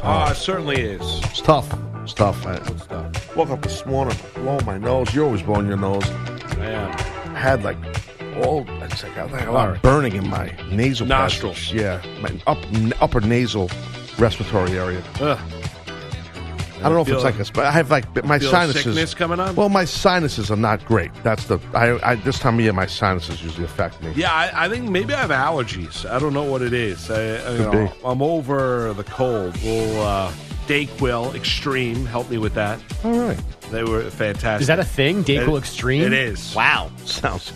[0.02, 1.00] Ah, it certainly is.
[1.24, 1.66] It's tough.
[2.02, 2.46] It's tough.
[2.46, 2.60] I
[3.34, 5.14] woke up this morning, blowing my nose.
[5.14, 6.06] You're always blowing your nose.
[6.58, 6.90] Man.
[6.90, 7.78] I had like
[8.44, 11.56] all, it's like, I had a lot of burning in my nasal Nostrils.
[11.56, 11.74] passage.
[11.74, 12.58] Yeah, my up,
[13.00, 13.70] upper nasal
[14.18, 15.02] respiratory area.
[15.20, 15.38] Ugh.
[16.86, 18.82] I don't know if Feel- it's like this, but I have like my feel sinuses.
[18.84, 19.54] sickness coming on?
[19.56, 21.10] Well, my sinuses are not great.
[21.22, 24.12] That's the I, I this time of year my sinuses usually affect me.
[24.14, 26.08] Yeah, I, I think maybe I have allergies.
[26.08, 27.10] I don't know what it is.
[27.10, 27.92] I, I, you Could know, be.
[28.04, 29.56] I'm over the cold.
[29.62, 30.32] Well, uh,
[30.68, 32.80] Dayquil Extreme helped me with that.
[33.04, 33.38] All right,
[33.70, 34.62] They were fantastic.
[34.62, 35.22] Is that a thing?
[35.24, 36.02] Dayquil It- Extreme?
[36.02, 36.54] It is.
[36.54, 36.90] Wow.
[37.04, 37.52] sounds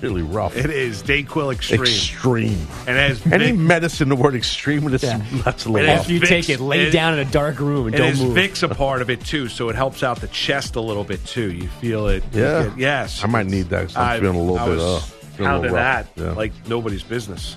[0.00, 0.56] really rough.
[0.56, 1.82] It is Dayquil Extreme.
[1.82, 2.66] Extreme.
[2.86, 5.20] and as has Any Vic- medicine, the word extreme, that's, Yeah.
[5.44, 6.00] that's a It little has off.
[6.04, 8.08] After you Vicks- take it, lay it- down in a dark room and It don't
[8.08, 8.36] has move.
[8.36, 11.24] Vicks a part of it too, so it helps out the chest a little bit
[11.26, 11.52] too.
[11.52, 12.24] You feel it.
[12.32, 12.64] Yeah.
[12.64, 13.22] get- yes.
[13.22, 13.96] I might need that.
[13.96, 15.00] I'm I- feeling a little I bit, was uh,
[15.36, 16.08] feeling a little rough.
[16.14, 16.30] that Yeah.
[16.32, 17.56] like nobody's business.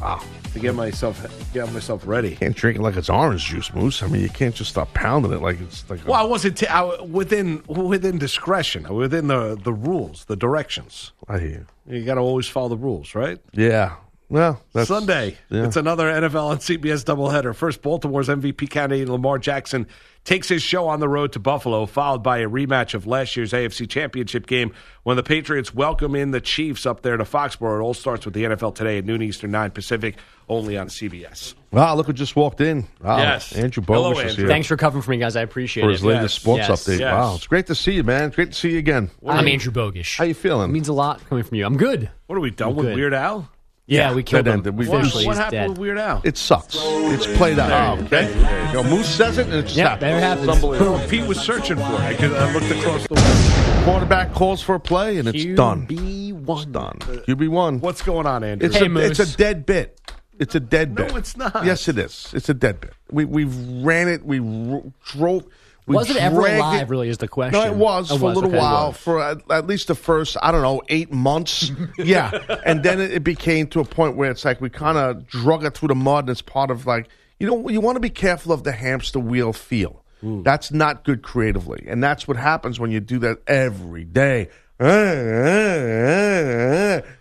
[0.00, 0.20] Wow.
[0.52, 2.36] To get myself get myself ready.
[2.36, 4.02] Can't drink it like it's orange juice, Moose.
[4.02, 6.04] I mean, you can't just start pounding it like it's like.
[6.04, 11.12] a- Well, I wasn't t- I, within within discretion, within the the rules, the directions.
[11.28, 11.98] I hear you.
[11.98, 13.38] You got to always follow the rules, right?
[13.52, 13.96] Yeah.
[14.30, 15.36] Well, that's Sunday.
[15.50, 15.66] yeah.
[15.66, 17.54] It's another NFL and CBS doubleheader.
[17.54, 19.86] First, Baltimore's MVP candidate Lamar Jackson
[20.22, 23.52] takes his show on the road to Buffalo, followed by a rematch of last year's
[23.52, 27.80] AFC Championship game when the Patriots welcome in the Chiefs up there to Foxborough.
[27.80, 30.16] It all starts with the NFL today at noon Eastern, 9 Pacific,
[30.48, 31.54] only on CBS.
[31.72, 32.86] Wow, look who just walked in.
[33.02, 33.18] Wow.
[33.18, 33.52] Yes.
[33.56, 34.46] Andrew Hello, Bogusch is here.
[34.46, 35.36] Thanks for covering for me, guys.
[35.36, 35.92] I appreciate for it.
[35.94, 36.42] his latest Yes.
[36.42, 36.84] sports Yes.
[36.86, 36.98] update.
[37.00, 37.12] Yes.
[37.14, 38.24] Wow, it's great to see you, man.
[38.28, 39.10] It's Great to see you again.
[39.26, 40.16] I'm Andrew Bogusch.
[40.18, 40.68] How you feeling?
[40.70, 41.64] It means a lot coming from you.
[41.66, 42.10] I'm good.
[42.26, 42.94] What are we done with Good.
[42.96, 43.48] Weird Al?
[43.90, 44.58] Yeah, we killed that him.
[44.60, 44.76] ended.
[44.78, 45.68] We- What, Officially, what he's happened dead.
[45.70, 46.20] with Weird Al?
[46.24, 46.76] It sucks.
[46.78, 47.98] It's played out.
[47.98, 48.40] Oh, there you okay.
[48.40, 48.82] There you go.
[48.84, 50.00] Moose says it, and it just Yep, happens.
[50.00, 50.48] there it happens.
[50.48, 51.00] It's unbelievable.
[51.08, 52.00] Pete was searching for it.
[52.00, 53.84] I, could, I looked across the way.
[53.84, 55.86] Quarterback calls for a play, and it's done.
[55.88, 56.56] QB1.
[56.56, 56.98] It's done.
[57.00, 57.80] QB one.
[57.80, 58.66] What's going on, Andrew?
[58.68, 60.00] It's Hey, a it's a dead bit.
[60.38, 61.08] It's a dead bit.
[61.08, 61.18] No, bit.
[61.18, 61.64] it's not.
[61.64, 62.30] Yes, it is.
[62.32, 62.92] It's a dead bit.
[63.10, 64.24] We we've ran it.
[64.24, 65.46] We ro- drove.
[65.90, 66.88] We Was it ever alive, it.
[66.88, 67.58] really, is the question.
[67.60, 68.58] No, it was It for a little okay.
[68.58, 71.70] while, for at, at least the first, I don't know, eight months.
[71.98, 72.30] yeah.
[72.64, 75.64] And then it, it became to a point where it's like we kind of drug
[75.64, 78.08] it through the mud, and it's part of like, you know, you want to be
[78.10, 80.04] careful of the hamster wheel feel.
[80.22, 81.86] That's not good creatively.
[81.88, 84.48] And that's what happens when you do that every day.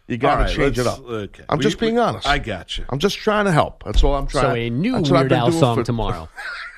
[0.07, 0.99] You got to right, change it up.
[1.05, 1.43] okay.
[1.47, 2.27] I'm We- just being we- honest.
[2.27, 2.85] I got you.
[2.89, 3.83] I'm just trying to help.
[3.85, 4.43] That's all I'm trying.
[4.43, 6.27] So a new Weird Al song for- tomorrow.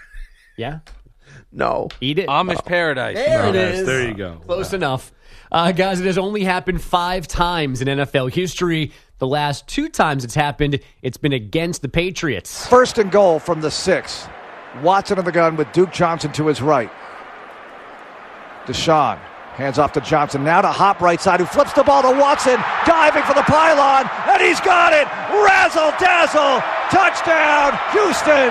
[0.58, 0.80] yeah?
[1.52, 1.90] No.
[2.00, 2.28] Eat it.
[2.30, 3.16] Amish Paradise.
[3.16, 3.86] there it Yes, is.
[3.86, 4.38] there you go.
[4.46, 5.12] Close enough.
[5.52, 8.92] Uh, guys, it has only happened five times in NFL history.
[9.18, 12.66] The last two times it's happened, it's been against the Patriots.
[12.68, 14.28] First and goal from the six.
[14.82, 16.90] Watson in the gun with Duke Johnson to his right.
[18.66, 19.20] Deshaun
[19.54, 20.44] hands off to Johnson.
[20.44, 24.10] Now to Hop right side, who flips the ball to Watson, diving for the pylon,
[24.28, 25.08] and he's got it.
[25.46, 26.62] Razzle dazzle.
[26.92, 28.50] Touchdown, Houston.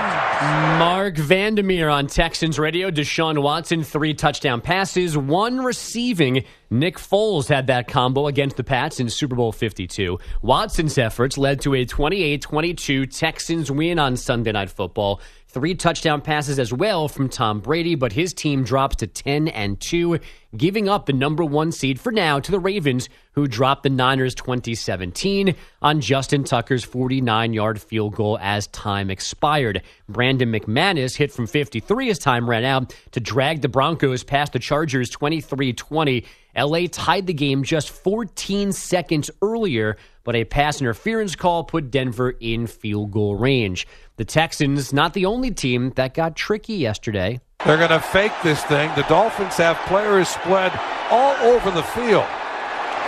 [0.79, 2.91] Marc Vandermeer on Texans radio.
[2.91, 6.45] Deshaun Watson, three touchdown passes, one receiving.
[6.71, 10.19] Nick Foles had that combo against the Pats in Super Bowl 52.
[10.41, 15.21] Watson's efforts led to a 28 22 Texans win on Sunday Night Football.
[15.53, 19.81] Three touchdown passes as well from Tom Brady, but his team drops to 10 and
[19.81, 20.21] 2,
[20.57, 24.33] giving up the number one seed for now to the Ravens, who dropped the Niners
[24.37, 29.83] 2017 on Justin Tucker's 49 yard field goal as time expired.
[30.09, 34.61] Brandon McManus hit from 53 as time ran out to drag the Broncos past the
[34.61, 36.27] Chargers 23 20.
[36.57, 42.35] LA tied the game just 14 seconds earlier, but a pass interference call put Denver
[42.41, 43.87] in field goal range.
[44.17, 47.41] The Texans, not the only team that got tricky yesterday.
[47.65, 48.91] They're going to fake this thing.
[48.97, 50.73] The Dolphins have players spread
[51.11, 52.27] all over the field.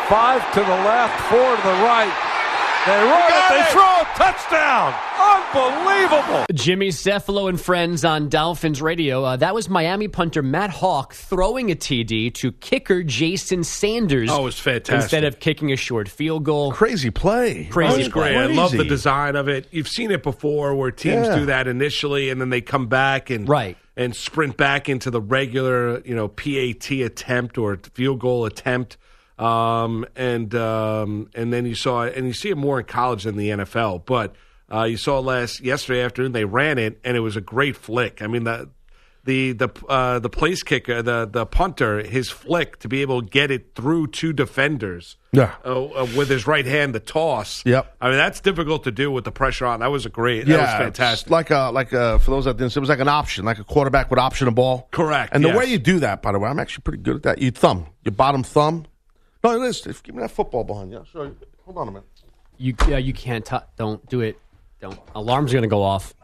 [0.09, 2.32] Five to the left, four to the right.
[2.85, 4.93] They run it, they throw it, touchdown!
[5.21, 6.47] Unbelievable!
[6.53, 9.23] Jimmy Cefalo and friends on Dolphins radio.
[9.25, 14.31] Uh, that was Miami punter Matt Haack throwing a TD to kicker Jason Sanders.
[14.33, 15.03] Oh, it was fantastic.
[15.03, 16.73] Instead of kicking a short field goal.
[16.73, 17.67] Crazy play.
[17.71, 18.37] Crazy It was great.
[18.37, 19.69] I love the design of it.
[19.71, 21.37] You've seen it before where teams Yeah.
[21.37, 23.77] do that initially and then they come back and Right.
[23.97, 28.97] and sprint back into the regular, you know, PAT attempt or field goal attempt.
[29.39, 33.37] Um, and um, and then you saw and you see it more in college than
[33.37, 34.05] the NFL.
[34.07, 34.35] But
[34.73, 36.33] uh, you saw it last yesterday afternoon.
[36.33, 38.23] They ran it, and it was a great flick.
[38.23, 38.71] I mean the
[39.25, 43.29] the the uh, the place kicker, the the punter, his flick to be able to
[43.29, 45.17] get it through two defenders.
[45.35, 45.55] Yeah.
[45.65, 47.63] uh, uh, with his right hand, the toss.
[47.65, 47.97] Yep.
[48.01, 49.81] I mean that's difficult to do with the pressure on.
[49.81, 50.47] That was a great.
[50.47, 51.31] That was fantastic.
[51.31, 53.65] Like a like a for those that didn't, it was like an option, like a
[53.65, 54.89] quarterback would option a ball.
[54.91, 55.57] Correct, And the yes.
[55.57, 57.39] way you do that, by the way, I'm actually pretty good at that.
[57.39, 58.87] You thumb your bottom thumb.
[59.45, 60.01] No, it is.
[60.03, 60.99] Give me that football behind you.
[60.99, 61.37] I'll show you.
[61.65, 62.07] Hold on a minute.
[62.59, 63.45] You, yeah, you can't.
[63.45, 64.39] T- don't do it.
[64.81, 64.99] Don't.
[65.15, 66.15] Alarm's going to go off.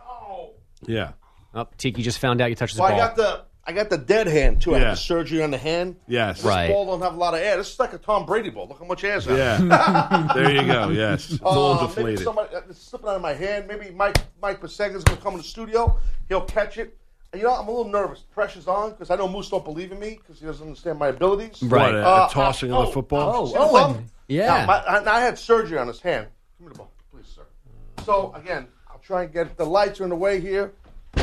[0.87, 1.13] yeah.
[1.55, 3.01] Oh, Tiki just found out you touched the Well, ball.
[3.01, 4.75] I got the I got the dead hand too.
[4.75, 4.85] I Yeah.
[4.85, 5.97] had the surgery on the hand.
[6.07, 6.45] Yes.
[6.45, 6.69] Right.
[6.71, 7.57] Ball don't have a lot of air.
[7.57, 8.69] This is like a Tom Brady ball.
[8.69, 9.37] Look how much air's out.
[9.37, 10.31] Yeah.
[10.35, 10.89] there you go.
[10.91, 11.31] Yes.
[11.33, 12.25] It's all Uh, maybe deflated.
[12.25, 13.67] somebody uh, it's slipping out of my hand.
[13.67, 15.99] Maybe Mike Mike Pasega's going to come in the studio.
[16.29, 16.97] He'll catch it.
[17.33, 18.21] And, you know, I'm a little nervous.
[18.21, 21.09] Pressure's on because I know Moose don't believe in me because he doesn't understand my
[21.09, 21.63] abilities.
[21.63, 21.93] Right.
[21.93, 23.33] What, a, Uh, a tossing uh, of the oh, football.
[23.35, 23.97] Oh, See oh, thumb?
[23.97, 24.47] and- yeah.
[24.47, 26.27] Now, my, I, I had surgery on his hand.
[26.59, 27.47] Give me the ball, please, sir.
[28.05, 30.73] So again, I'll try and get the lights are in the way here.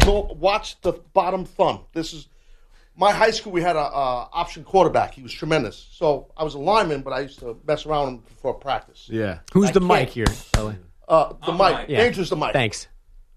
[0.04, 1.82] So watch the bottom thumb.
[1.94, 2.28] This is
[2.98, 3.52] my high school.
[3.52, 5.14] We had a uh, option quarterback.
[5.14, 5.88] He was tremendous.
[5.92, 9.08] So I was a lineman, but I used to mess around with him before practice.
[9.12, 9.40] Yeah.
[9.54, 10.26] Who's I the mic here?
[10.54, 10.76] by the?
[11.08, 11.90] Uh, the mic.
[11.90, 12.02] Yeah.
[12.02, 12.54] Andrew's the mic.
[12.54, 12.88] Thanks.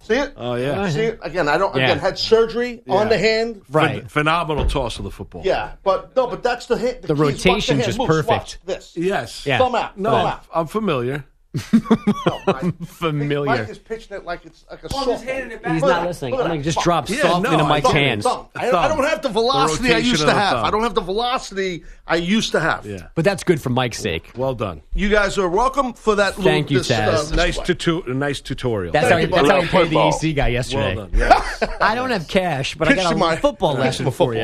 [0.00, 0.32] See it?
[0.36, 0.88] Oh yeah.
[0.88, 1.18] See it?
[1.22, 1.74] Again, I don't.
[1.76, 1.84] Yeah.
[1.84, 3.62] Again, had surgery on the hand.
[3.68, 4.04] Right.
[4.04, 5.42] Phen- phenomenal toss of the football.
[5.44, 7.02] Yeah, but no, but that's the hit.
[7.02, 7.84] The key is watch rotation's hand.
[7.84, 8.28] just perfect.
[8.28, 8.96] Watch this.
[8.96, 9.44] Yes.
[9.44, 9.58] Yeah.
[9.58, 9.98] Thumb out.
[9.98, 10.44] No, Thumb out.
[10.54, 11.24] I'm familiar.
[11.54, 12.78] No, Mike.
[12.84, 13.46] Familiar.
[13.46, 15.26] Mike is pitching it like it's like a Oh, I'm just softball.
[15.26, 15.72] handing it back.
[15.72, 16.34] He's not listening.
[16.34, 18.24] I'm like, just drop Yeah, softly no, into I Mike's thumb, hands.
[18.24, 18.46] Thumb.
[18.54, 20.56] I, I don't have the velocity I used to have.
[20.58, 20.64] thumb.
[20.66, 22.84] I don't have the velocity I used to have.
[22.86, 23.08] Yeah.
[23.14, 24.30] But that's good for Mike's sake.
[24.36, 24.82] Well done.
[24.94, 26.34] You guys are welcome for that.
[26.34, 27.32] Thank little, you, this, Taz.
[27.32, 27.64] uh, Nice, display.
[28.02, 28.92] tutu- nice tutorial.
[28.92, 30.08] That's Thank how, he, you, that's how he paid the Football.
[30.14, 30.96] AC guy yesterday.
[30.96, 31.18] well done.
[31.18, 31.62] Yes.
[31.80, 34.40] I don't have cash, but I got a my- football lesson some for you.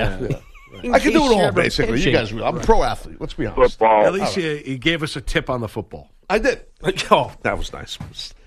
[0.83, 0.89] Yeah.
[0.89, 2.01] In I can do it all, ever basically.
[2.01, 3.21] You guys, I'm a pro athlete.
[3.21, 3.81] Let's be honest.
[3.83, 6.11] At least you, you gave us a tip on the football.
[6.29, 6.65] I did.
[7.11, 7.99] Oh, that was nice.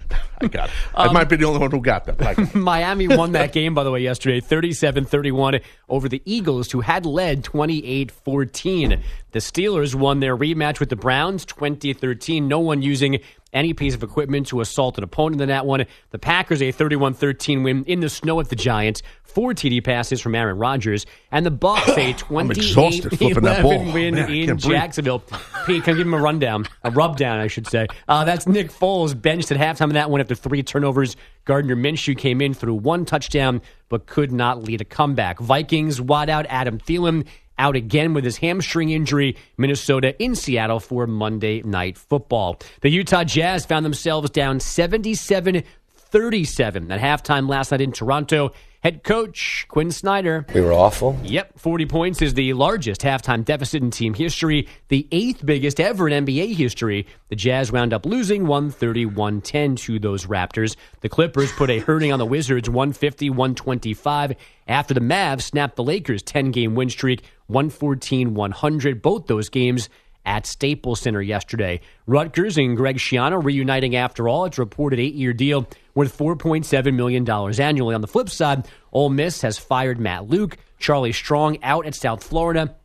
[0.40, 0.76] I got it.
[0.94, 2.18] Um, I might be the only one who got that.
[2.18, 2.56] got.
[2.56, 5.60] Miami won that game, by the way, yesterday, 37 31
[5.90, 9.04] over the Eagles, who had led 28 14.
[9.32, 12.48] The Steelers won their rematch with the Browns 2013.
[12.48, 13.20] No one using
[13.58, 15.86] any piece of equipment to assault an opponent in that one.
[16.12, 19.02] The Packers, a 31 13 win in the snow at the Giants.
[19.24, 21.06] Four TD passes from Aaron Rodgers.
[21.32, 23.74] And the Bucs, a 28 exhausted flipping that ball.
[23.74, 24.58] 11 win Man, in.
[24.58, 25.20] Jacksonville.
[25.65, 26.65] Pete, can I give him a rundown?
[26.84, 27.88] A rubdown, I should say.
[28.08, 31.15] Uh, that's Nick Foles benched at halftime of that one after three turnovers.
[31.46, 35.39] Gardner Minshew came in threw one touchdown, but could not lead a comeback.
[35.39, 37.26] Vikings wide out Adam Thielen
[37.58, 39.36] out again with his hamstring injury.
[39.58, 42.60] Minnesota in Seattle for Monday Night Football.
[42.82, 45.63] The Utah Jazz found themselves down 77
[46.10, 48.52] 37 at halftime last night in Toronto.
[48.84, 51.20] Head coach Quin Snyder We were awful.
[51.24, 56.08] Yep, 40 points is the largest halftime deficit in team history, the eighth biggest ever
[56.08, 57.08] in NBA history.
[57.30, 60.76] The Jazz wound up losing 130-110 to those Raptors.
[61.02, 64.36] The Clippers put a hurting on the Wizards 150-125
[64.67, 69.89] after the Mavs snapped the Lakers 10-game win streak 114-100 both those games
[70.25, 71.79] at Staples Center yesterday.
[72.05, 74.45] Rutgers and Greg Schiano reuniting after all.
[74.45, 77.27] It's reported eight-year deal worth $4.7 million
[77.60, 77.95] annually.
[77.95, 82.23] On the flip side, Ole Miss has fired Matt Luke, Charlie Strong out at South
[82.23, 82.75] Florida,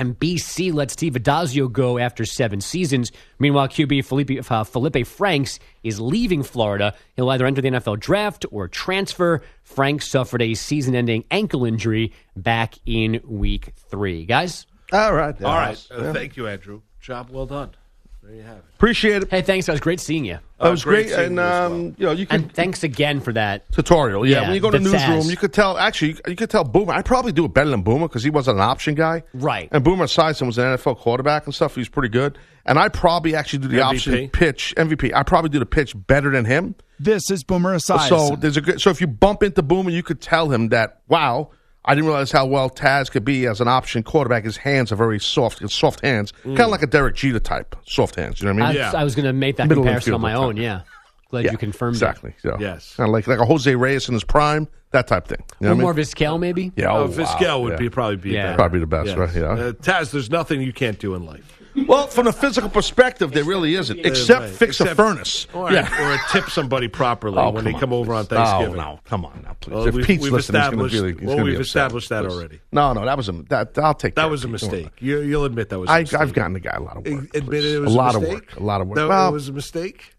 [0.00, 3.12] and BC let Steve Addazio go after seven seasons.
[3.38, 6.94] Meanwhile, QB Felipe, uh, Felipe Franks is leaving Florida.
[7.16, 9.42] He'll either enter the NFL draft or transfer.
[9.62, 14.24] Franks suffered a season-ending ankle injury back in week three.
[14.24, 14.66] Guys?
[14.90, 15.40] All right.
[15.42, 15.86] All right.
[15.90, 16.80] Uh, Thank you, Andrew.
[16.98, 17.70] Job well done.
[18.22, 18.64] There you have it.
[18.74, 19.30] Appreciate it.
[19.30, 19.66] Hey, thanks.
[19.66, 20.38] That was great seeing you.
[20.60, 21.18] That was great great.
[21.18, 21.94] And, you um, well.
[21.96, 22.42] you know, you can.
[22.42, 23.70] And thanks again for that.
[23.72, 24.26] tutorial.
[24.26, 25.30] Yeah, Yeah, when you go to the newsroom, Taz.
[25.30, 25.78] you could tell.
[25.78, 26.92] Actually, you, you could tell Boomer.
[26.92, 29.68] I probably do it better than Boomer because he wasn't an option guy, Right.
[29.72, 31.74] And Boomer Esiason was an NFL quarterback and stuff.
[31.74, 32.38] He was pretty good.
[32.66, 33.82] And I probably actually do the MVP?
[33.82, 35.12] option pitch MVP.
[35.14, 36.74] I probably do the pitch better than him.
[36.98, 38.08] This is Boomer Esiason.
[38.08, 38.80] So there's a good.
[38.80, 41.50] So if you bump into Boomer, you could tell him that wow.
[41.84, 44.44] I didn't realize how well Taz could be as an option quarterback.
[44.44, 47.74] His hands are very soft, it's soft hands, kind of like a Derek Jeter type,
[47.86, 48.40] soft hands.
[48.40, 48.76] You know what I I, mean?
[48.82, 48.92] Yeah.
[48.94, 50.40] I was going to make that Middle comparison on my type.
[50.40, 50.56] own.
[50.58, 50.82] Yeah.
[51.30, 52.34] Glad Yeah, you confirmed exactly.
[52.42, 52.94] So, Yes.
[52.96, 55.42] kind of like like a Jose Reyes in his prime, that type thing.
[55.60, 55.74] You know it.
[55.76, 56.04] what I More mean?
[56.04, 56.72] Vizquel, maybe?
[56.76, 57.76] Yeah, Oh, oh, Vizquel wow, would yeah.
[57.78, 58.42] be probably be Yeah.
[58.46, 58.56] better.
[58.56, 59.16] Probably the best, Yes.
[59.18, 59.34] right?
[59.36, 59.42] Yeah.
[59.42, 61.59] Uh, Taz, there's nothing you can't do in life.
[61.86, 64.50] Well, from a physical perspective, there really isn't, except right.
[64.50, 65.46] fix a furnace.
[65.54, 66.14] Or, yeah.
[66.14, 68.20] or tip somebody properly Oh, when they come come on, over on.
[68.22, 68.80] Oh, Thanksgiving.
[68.80, 69.72] Oh, no, come on now, please.
[69.74, 72.32] Well, if we've- Pete's we've listening, he's established- be, he's well, we've established that Please.
[72.34, 72.60] already.
[72.72, 73.78] No, no, that was a that.
[73.78, 74.88] I'll take That was a mistake.
[74.98, 76.20] You, you'll admit that was a I, mistake.
[76.20, 77.34] I've gotten the guy a lot of work.
[77.36, 78.28] Admit it was a lot mistake?
[78.28, 78.56] of work.
[78.56, 78.96] A lot of work.
[78.96, 80.14] That well, it was a mistake?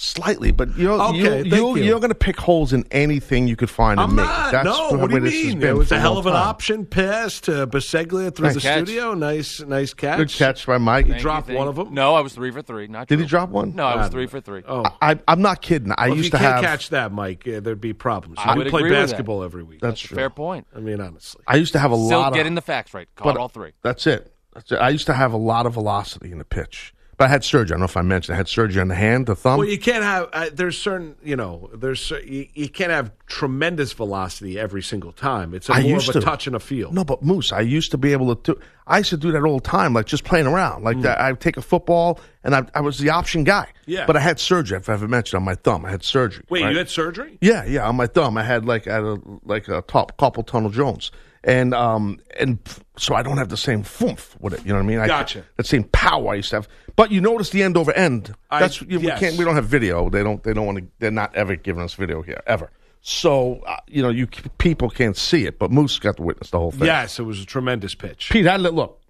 [0.00, 1.82] Slightly, but you're Okay, you, thank you, you.
[1.84, 4.22] you're going to pick holes in anything you could find I'm in me.
[4.22, 4.52] not.
[4.52, 5.62] That's no, what do you mean?
[5.62, 6.48] It was a a hell of an time.
[6.48, 8.84] option pass to Baseglia through Nice the catch.
[8.86, 9.14] studio.
[9.14, 10.18] Nice, nice catch.
[10.18, 11.06] Good catch by Mike.
[11.06, 11.92] Thank you, dropped thank one of them.
[11.92, 12.86] No, I was three for three.
[12.86, 13.24] Not Did true.
[13.24, 13.74] he drop one?
[13.74, 14.62] No, I was three for three.
[14.66, 15.92] Oh, I, I'm not kidding.
[15.98, 16.64] I well, if used you to can't have.
[16.64, 18.38] catch that, Mike, uh, there'd be problems.
[18.40, 19.80] I would play agree basketball every week.
[19.80, 20.14] That's That's a true.
[20.16, 20.66] fair point.
[20.76, 21.42] I mean, honestly.
[21.46, 23.08] I used to have a Still lot Still getting the facts right.
[23.16, 23.72] Caught but all three.
[23.82, 24.32] That's it.
[24.54, 24.76] That's it.
[24.76, 27.74] I used to have a lot of velocity in the pitch, but I had surgery.
[27.74, 28.34] I don't know if I mentioned.
[28.34, 29.58] I had surgery on the hand, the thumb.
[29.58, 30.28] Well, you can't have.
[30.32, 35.52] Uh, there's certain, you know, there's you, you can't have tremendous velocity every single time.
[35.52, 36.24] It's a I more used of a to.
[36.24, 36.92] touch and a feel.
[36.92, 38.60] No, but Moose, I used to be able to do.
[38.86, 40.84] I used to do that all the time, like just playing around.
[40.84, 43.66] Like that, I'd take a football, and I, I was the option guy.
[43.66, 43.82] Mm.
[43.86, 44.06] Yeah.
[44.06, 44.78] But I had surgery.
[44.78, 46.44] If I ever mentioned on my thumb, I had surgery.
[46.48, 46.70] Wait, right?
[46.70, 47.36] you had surgery?
[47.40, 50.70] Yeah, yeah, on my thumb, I had like at a like a top carpal tunnel
[50.70, 51.10] Jones,
[51.44, 52.58] and um and
[52.96, 54.60] so I don't have the same foomph with it.
[54.64, 54.98] You know what I mean?
[54.98, 55.44] I, Gotcha.
[55.56, 56.68] That same power I used to have.
[56.96, 58.34] But you notice the end over end.
[58.50, 59.20] I- That's you, yes.
[59.20, 59.38] we can't.
[59.38, 60.08] We don't have video.
[60.10, 60.42] They don't.
[60.42, 60.86] They don't want to.
[60.98, 62.70] They're not ever giving us video here ever.
[63.00, 64.26] So uh, you know, you
[64.58, 66.86] people can't see it, but Moose got to witness the whole thing.
[66.86, 68.28] Yes, it was a tremendous pitch.
[68.30, 69.00] Pete, how did it look?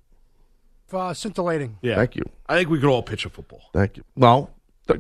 [0.93, 1.79] Uh, scintillating.
[1.83, 1.97] Yeah.
[1.97, 2.23] Thank you.
[2.49, 3.63] I think we could all pitch a football.
[3.73, 4.05] Thank you.
[4.17, 4.51] Well,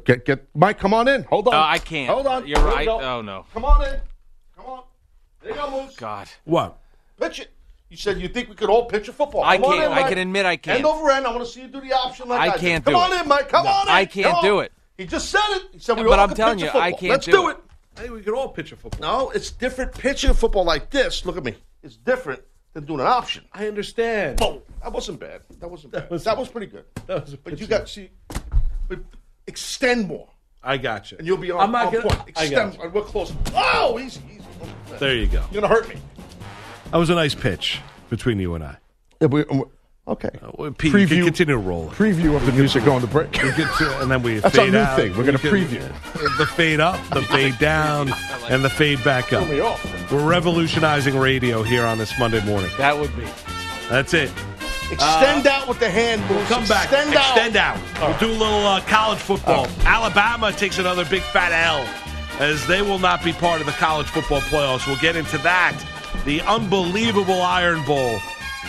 [0.04, 0.78] get get Mike.
[0.78, 1.24] Come on in.
[1.24, 1.54] Hold on.
[1.54, 2.10] Uh, I can't.
[2.10, 2.46] Hold on.
[2.46, 2.88] You're Here right.
[2.88, 3.46] Oh, no.
[3.54, 4.00] Come on in.
[4.56, 4.82] Come on.
[5.42, 5.96] There you go, Moose.
[5.96, 6.28] God.
[6.44, 6.78] What?
[7.20, 7.50] Pitch it.
[7.88, 9.42] You said you think we could all pitch a football.
[9.42, 10.08] I Come on can't- in, I Mike.
[10.10, 10.76] can admit I can't.
[10.78, 11.26] End over end.
[11.26, 12.60] I want to see you do the option like I I, did.
[12.60, 13.22] can't Come do on it.
[13.22, 13.48] in, Mike.
[13.48, 13.94] Come No, on in.
[13.94, 14.64] I can't Come do on.
[14.66, 14.72] it.
[14.98, 15.62] He just said it.
[15.72, 16.10] He said we all can't do it.
[16.10, 16.98] But all I'm can telling pitch a you, I football.
[17.00, 17.52] can't Let's do do it.
[17.52, 17.58] it.
[17.96, 19.00] I think we could all pitch a football.
[19.24, 19.92] No, it's different.
[19.94, 21.24] Pitching a football like this.
[21.24, 21.54] Look at me.
[21.82, 22.42] It's different
[22.74, 23.44] than doing an option.
[23.52, 24.36] I understand.
[24.38, 24.60] Boom.
[24.82, 25.40] That wasn't bad.
[25.58, 26.10] That wasn't bad.
[26.10, 26.84] That was, pretty good.
[27.06, 27.68] That was a but you pitching.
[27.70, 28.10] got see.
[28.88, 29.00] But
[29.46, 30.28] extend more,
[30.62, 31.18] I got you.
[31.18, 32.08] and you'll be on, I'm not on gonna.
[32.08, 32.20] point.
[32.36, 32.76] I Extend.
[32.76, 32.90] got you.
[32.90, 33.32] We're close.
[33.54, 34.44] Oh, easy, easy.
[34.98, 35.44] There you go.
[35.50, 35.96] You're gonna hurt me.
[36.90, 38.76] That was a nice pitch between you and I.
[39.20, 39.44] Yeah, we,
[40.06, 40.30] okay.
[40.56, 41.90] Well, Pete, you can continue to roll.
[41.90, 43.32] Preview of the music going to break.
[43.42, 44.96] We get to- and then we That's our new out.
[44.96, 45.16] thing.
[45.16, 45.86] We're gonna preview.
[46.38, 48.12] the fade up, the fade down,
[48.48, 49.44] and the fade back up.
[49.44, 50.10] Throw me off.
[50.12, 52.70] We're revolutionizing radio here on this Monday morning.
[52.78, 53.26] That would be.
[53.90, 54.30] That's it.
[54.90, 56.84] Extend out with the hand We'll come back.
[56.84, 57.36] Extend out.
[57.36, 57.78] Extend out.
[58.00, 59.66] We'll do a little uh, college football.
[59.84, 61.86] Alabama takes another big fat L
[62.40, 64.86] as they will not be part of the college football playoffs.
[64.86, 65.78] We'll get into that.
[66.28, 68.18] The unbelievable Iron Bowl.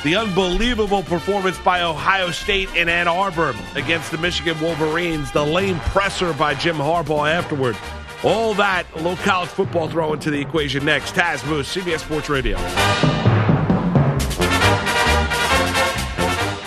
[0.06, 5.30] The unbelievable performance by Ohio State in Ann Arbor against the Michigan Wolverines.
[5.34, 7.76] The lame presser by Jim Harbaugh afterward.
[8.24, 11.16] All that, little college football throw into the equation next.
[11.16, 12.56] Taz Moose, CBS Sports Radio.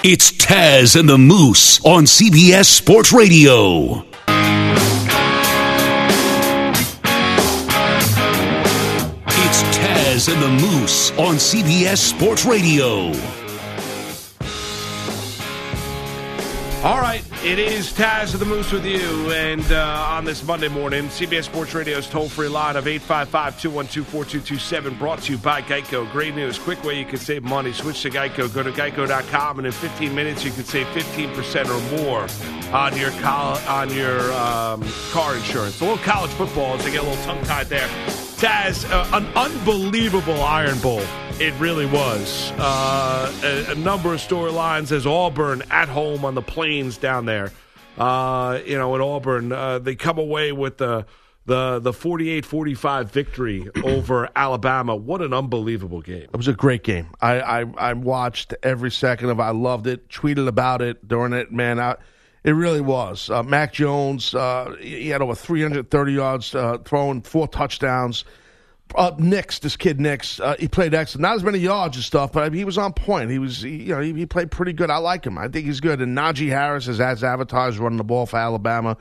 [0.04, 4.11] It's Taz and the Moose on CBS Sports Radio.
[10.28, 13.06] And the Moose on CBS Sports Radio.
[16.84, 20.68] All right, it is Taz of the Moose with you, and uh, on this Monday
[20.68, 26.08] morning, CBS Sports Radio's toll-free line of 855-212-4227 brought to you by Geico.
[26.12, 27.72] Great news, quick way you can save money.
[27.72, 28.52] Switch to Geico.
[28.54, 32.28] Go to geico.com, and in 15 minutes, you can save 15% or more
[32.72, 35.80] on your col- on your um, car insurance.
[35.80, 37.88] A little college football, as I get a little tongue-tied there.
[38.42, 41.00] Taz, uh, an unbelievable Iron Bowl.
[41.38, 42.50] It really was.
[42.58, 47.52] Uh, a, a number of storylines as Auburn at home on the plains down there.
[47.96, 51.06] Uh, you know, at Auburn, uh, they come away with the
[51.46, 54.96] the the 48-45 victory over Alabama.
[54.96, 56.22] What an unbelievable game.
[56.24, 57.10] It was a great game.
[57.20, 59.38] I, I I watched every second of.
[59.38, 59.42] it.
[59.42, 60.08] I loved it.
[60.08, 61.52] Tweeted about it during it.
[61.52, 61.94] Man, I,
[62.44, 63.30] it really was.
[63.30, 68.24] Uh, Mac Jones, uh, he had over 330 yards, uh, throwing four touchdowns.
[68.94, 71.22] Uh, Nix, this kid Nix, uh, he played excellent.
[71.22, 73.30] Not as many yards and stuff, but I mean, he was on point.
[73.30, 74.90] He was, he, you know, he, he played pretty good.
[74.90, 75.38] I like him.
[75.38, 76.00] I think he's good.
[76.00, 78.98] And Najee Harris is as advertised running the ball for Alabama.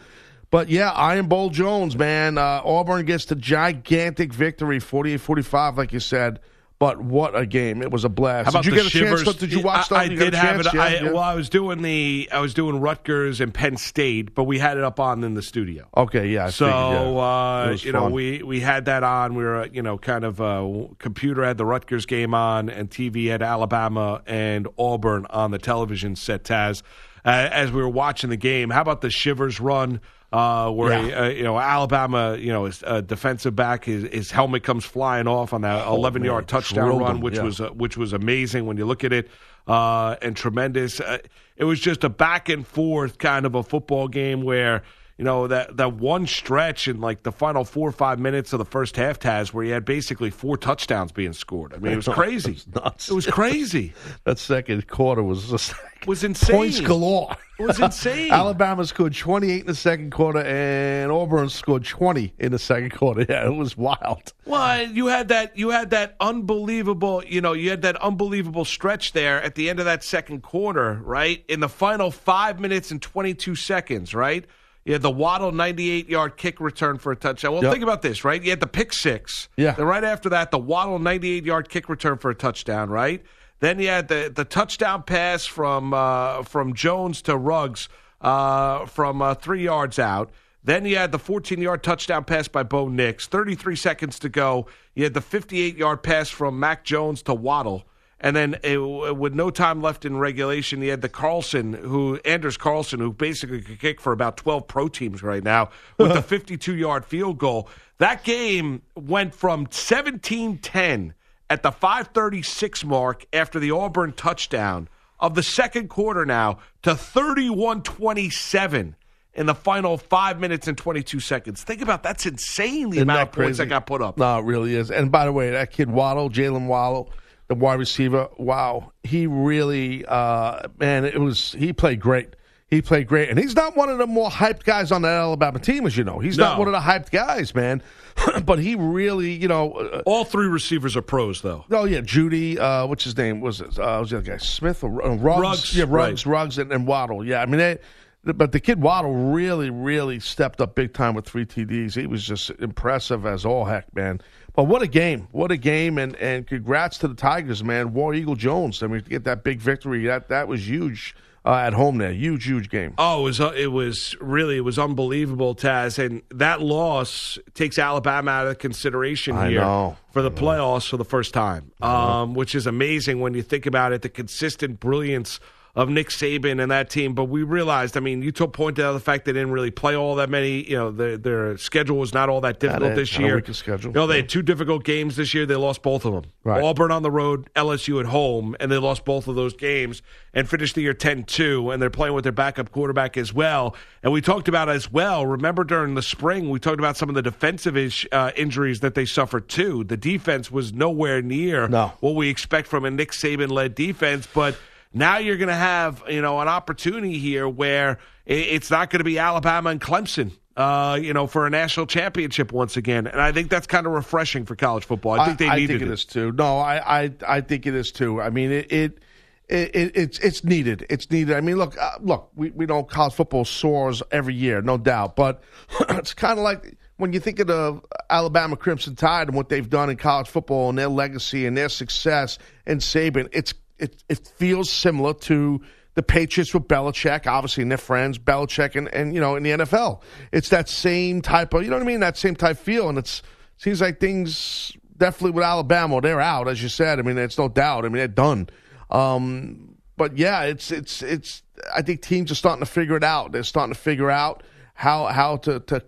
[0.50, 2.38] But yeah, Iron Bowl Jones, man.
[2.38, 6.40] Uh, Auburn gets the gigantic victory, 48-45, like you said.
[6.82, 7.84] But what a game!
[7.84, 8.46] It was a blast.
[8.46, 9.24] How about did you get a shivers?
[9.24, 9.38] chance?
[9.38, 9.96] Did you watch that?
[9.98, 10.74] I, I You did have it.
[10.74, 11.12] Yeah, I, yeah.
[11.12, 14.78] Well, I was doing the I was doing Rutgers and Penn State, but we had
[14.78, 15.88] it up on in the studio.
[15.96, 16.48] Okay, yeah.
[16.48, 17.22] I So figured, yeah.
[17.22, 19.36] Uh, you know we we had that on.
[19.36, 23.30] We were you know kind of uh, computer had the Rutgers game on, and TV
[23.30, 26.46] had Alabama and Auburn on the television set.
[26.46, 26.82] Taz,
[27.24, 30.02] uh, as we were watching the game, how about the Shivers run?
[30.32, 31.22] Uh, where Yeah.
[31.24, 35.28] uh, you know Alabama, you know, his uh, defensive back, his, his helmet comes flying
[35.28, 37.44] off on that Oh, 11 yard touchdown run, him, which yeah.
[37.44, 39.30] was uh, which was amazing when you look at it,
[39.68, 41.02] uh, and tremendous.
[41.02, 41.18] Uh,
[41.58, 44.84] it was just a back and forth kind of a football game where
[45.22, 48.58] you know that that one stretch in like the final four or five minutes of
[48.58, 51.76] the first half, Taz, where you had basically four touchdowns being scored.
[51.76, 52.50] I mean, it was crazy.
[52.50, 53.10] It was nuts.
[53.12, 53.94] It was crazy.
[54.24, 56.56] that second quarter was just It was insane.
[56.56, 57.36] points galore.
[57.60, 58.32] It was insane.
[58.32, 63.24] Alabama scored 28 in the second quarter, and Auburn scored 20 in the second quarter.
[63.30, 64.34] Yeah, it was wild.
[64.48, 69.12] Well, you had that you had that unbelievable, you know, you had that unbelievable stretch
[69.14, 71.46] there at the end of that second quarter, right?
[71.48, 74.48] In the final 5 minutes and 22 seconds, right?
[74.86, 77.54] You had the Waddle 98-yard kick return for a touchdown.
[77.54, 77.72] Well, Yep.
[77.72, 78.42] think about this, right?
[78.42, 79.48] You had the pick six.
[79.56, 79.72] Yeah.
[79.74, 83.24] Then right after that, the Waddle 98-yard kick return for a touchdown, right?
[83.60, 87.90] Then you had the the touchdown pass from uh, from Jones to Ruggs
[88.20, 90.32] uh, from uh, three yards out.
[90.64, 93.28] Then you had the 14 yard touchdown pass by Bo Nix.
[93.28, 94.66] 33 seconds to go.
[94.96, 97.86] You had the 58 yard pass from Mac Jones to Waddle.
[98.24, 102.56] And then uh, with no time left in regulation, you had the Carlson, who Anders
[102.56, 106.76] Carlson, who basically could kick for about 12 pro teams right now with the 52
[106.76, 107.68] yard field goal.
[107.98, 111.14] That game went from 17 10
[111.50, 114.88] at the 536 mark after the Auburn touchdown
[115.20, 118.96] of the second quarter now to 31 27
[119.34, 121.64] in the final five minutes and 22 seconds.
[121.64, 124.18] Think about that's insane the Isn't amount of points that got put up.
[124.18, 124.92] No, it really is.
[124.92, 127.12] And by the way, that kid Waddle, Jalen Waddle,
[127.52, 132.30] the wide receiver, wow, he really, uh, man, it was, he played great.
[132.70, 133.28] He played great.
[133.30, 136.06] And he's not one of the more hyped guys on that Alabama team, as you
[136.06, 136.20] know.
[136.20, 137.84] He's not one of the hyped guys, man.
[138.46, 141.66] but he really, you know, uh, All three receivers are pros, though.
[141.70, 142.58] Oh yeah, Jeudy.
[142.58, 143.42] Uh, what's his name?
[143.42, 143.78] Was it?
[143.78, 145.42] Uh, was the other guy Smith or uh, Ruggs?
[145.42, 147.26] Ruggs, Yeah, Ruggs, Ruggs, and, and Waddle.
[147.26, 147.78] Yeah, I mean, they,
[148.24, 151.96] but the kid Waddle really, really stepped up big time with three TDs.
[151.96, 154.22] He was just impressive as all heck, man.
[154.56, 155.28] But what a game!
[155.32, 155.98] What a game!
[155.98, 157.94] And and congrats to the Tigers, man.
[157.94, 158.84] War Eagle Jones.
[158.84, 161.16] I mean, to get that big victory, that that was huge.
[161.44, 162.12] uh, at home there.
[162.14, 162.94] Huge, huge game.
[163.00, 167.80] Oh, it was uh, it was really it was unbelievable, Taz, and that loss takes
[167.80, 169.98] Alabama out of consideration I here know.
[170.12, 173.92] for the playoffs for the first time, um, which is amazing when you think about
[173.92, 174.02] it.
[174.04, 175.40] The consistent brilliance
[175.76, 178.92] of Nick Saban and that team, but we realized, I mean, you told pointed out
[178.94, 180.70] the fact they didn't really play all that many.
[180.70, 183.42] You know, their, their schedule was not all that difficult this year.
[183.54, 183.92] schedule.
[183.92, 185.46] You know, they had two difficult games this year.
[185.46, 186.26] They lost both of them.
[186.44, 186.62] Right.
[186.64, 190.02] Auburn on the road, LSU at home, and they lost both of those games
[190.34, 191.72] and finished the year 10 2.
[191.72, 193.76] And they're playing with their backup quarterback as well.
[194.04, 197.16] And we talked about as well, remember during the spring, we talked about some of
[197.16, 199.84] the defensive ish, uh, injuries that they suffered too.
[199.84, 201.94] The defense was nowhere near No.
[202.00, 204.28] what we expect from a Nick Saban led defense.
[204.34, 204.58] But
[204.94, 209.04] now you're going to have you know an opportunity here where it's not going to
[209.04, 210.32] be Alabama and Clemson.
[210.58, 213.94] Uh, you know, for a national championship once again, and I think that's kind of
[213.94, 215.14] refreshing for college football.
[215.18, 215.88] I think they I needed think it.
[215.88, 216.34] it is too.
[216.34, 218.22] No, I, I, I think it is too.
[218.22, 219.00] I mean, it, it,
[219.48, 220.86] it, it it's it's needed.
[220.90, 221.38] It's needed.
[221.38, 225.16] I mean, look, uh, look, we, we know college football soars every year, no doubt.
[225.16, 225.42] But
[225.90, 229.70] it's kind of like when you think of the Alabama Crimson Tide and what they've
[229.70, 233.30] done in college football and their legacy and their success and Saban.
[233.32, 235.62] It's it it feels similar to
[235.94, 239.50] the Patriots with Belichick, obviously, and their friends, Belichick, and, and you know, in the
[239.52, 240.02] NFL.
[240.32, 242.00] It's that same type of, you know what I mean?
[242.00, 242.88] That same type feel.
[242.88, 243.22] And it's
[243.58, 247.00] seems like things definitely with Alabama, they're out, as you said.
[247.00, 247.86] I mean, it's no doubt.
[247.86, 248.50] I mean, they're done.
[248.90, 251.44] Um, but yeah, it's it's it's.
[251.76, 253.32] I think teams are starting to figure it out.
[253.32, 255.84] They're starting to figure out how how to to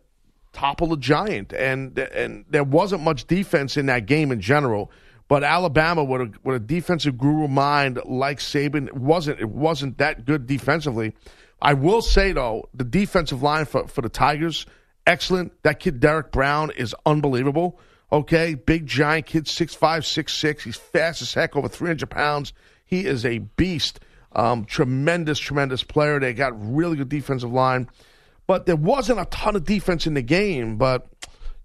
[0.51, 4.91] topple a giant, and and there wasn't much defense in that game in general.
[5.33, 9.97] But Alabama, with a, with a defensive guru mind like Saban, it wasn't it wasn't
[9.97, 11.15] that good defensively.
[11.59, 14.67] I will say though, the defensive line for, for the Tigers,
[15.07, 15.51] excellent.
[15.63, 17.79] That kid Derrick Brown is unbelievable.
[18.11, 20.65] Okay, big giant kid, six five, six six.
[20.65, 22.53] He's fast as heck, over three hundred pounds.
[22.85, 24.01] He is a beast.
[24.33, 26.19] Um, tremendous, tremendous player.
[26.19, 27.89] They got really good defensive line,
[28.45, 30.77] but there wasn't a ton of defense in the game.
[30.77, 31.07] But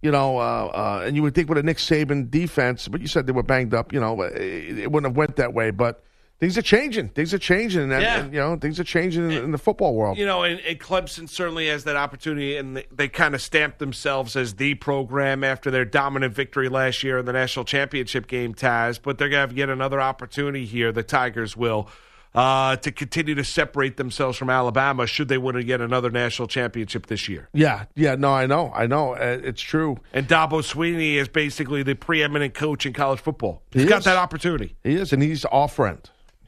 [0.03, 3.07] you know, uh, uh, and you would think with a Nick Saban defense, but you
[3.09, 3.93] said they were banged up.
[3.93, 5.71] You know, it, it wouldn't have went that way.
[5.71, 6.03] But
[6.39, 7.09] things are changing.
[7.09, 8.21] Things are changing, and, Yeah.
[8.21, 10.17] and, you know, things are changing in, in the football world.
[10.19, 13.81] You know, and, and Clemson certainly has that opportunity, and they, they kind of stamped
[13.81, 18.55] themselves as the program after their dominant victory last year in the national championship game,
[18.55, 19.01] Taz.
[19.03, 21.89] But they're going to have yet another opportunity here, the Tigers will,
[22.35, 27.07] uh, to continue to separate themselves from Alabama should they win again another national championship
[27.07, 27.49] this year.
[27.53, 29.99] Yeah, yeah, no, I know, I know, uh, it's true.
[30.13, 33.63] And Dabo Swinney is basically the preeminent coach in college football.
[33.71, 34.05] He's He got is.
[34.05, 34.77] that opportunity.
[34.85, 35.99] He is, and he's our friend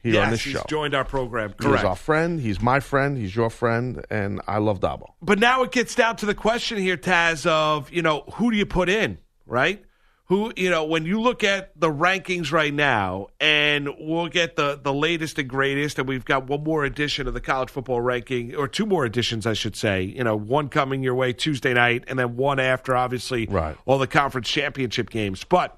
[0.03, 0.63] here yes, on this he's show.
[0.67, 1.53] joined our program.
[1.59, 2.39] He's our friend.
[2.39, 3.17] He's my friend.
[3.17, 5.11] He's your friend, and I love Dabo.
[5.21, 8.57] But now it gets down to the question here, Taz, of, you know, who do
[8.57, 9.83] you put in, right?
[10.31, 14.79] Who, you know, when you look at the rankings right now, and we'll get the,
[14.81, 18.55] the latest and greatest, and we've got one more edition of the college football ranking,
[18.55, 20.03] or two more editions, I should say.
[20.03, 23.75] You know, one coming your way Tuesday night, and then one after, obviously, Right.
[23.85, 25.43] all the conference championship games.
[25.43, 25.77] But,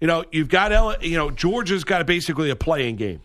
[0.00, 3.20] you know, you've got, L- you know, Georgia's got basically a playing game.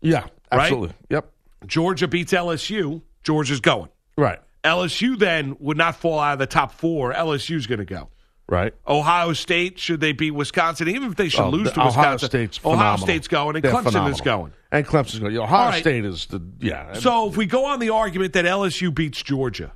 [0.00, 0.62] Yeah, Right?
[0.62, 0.96] absolutely.
[1.10, 1.30] Yep.
[1.66, 3.90] Georgia beats LSU, Georgia's going.
[4.16, 4.38] Right.
[4.64, 7.12] LSU then would not fall out of the top four.
[7.12, 8.08] LSU's going to go.
[8.50, 8.74] Right.
[8.86, 10.88] Ohio State, should they beat Wisconsin?
[10.88, 13.06] Even if they should Oh, lose the- to Ohio Wisconsin, State's Ohio phenomenal.
[13.06, 14.52] State's going, and They're Clemson is going.
[14.72, 15.38] And Clemson's going.
[15.38, 15.80] Ohio right.
[15.80, 16.94] State is the yeah.
[16.94, 19.72] So if we go on the argument that LSU beats Georgia,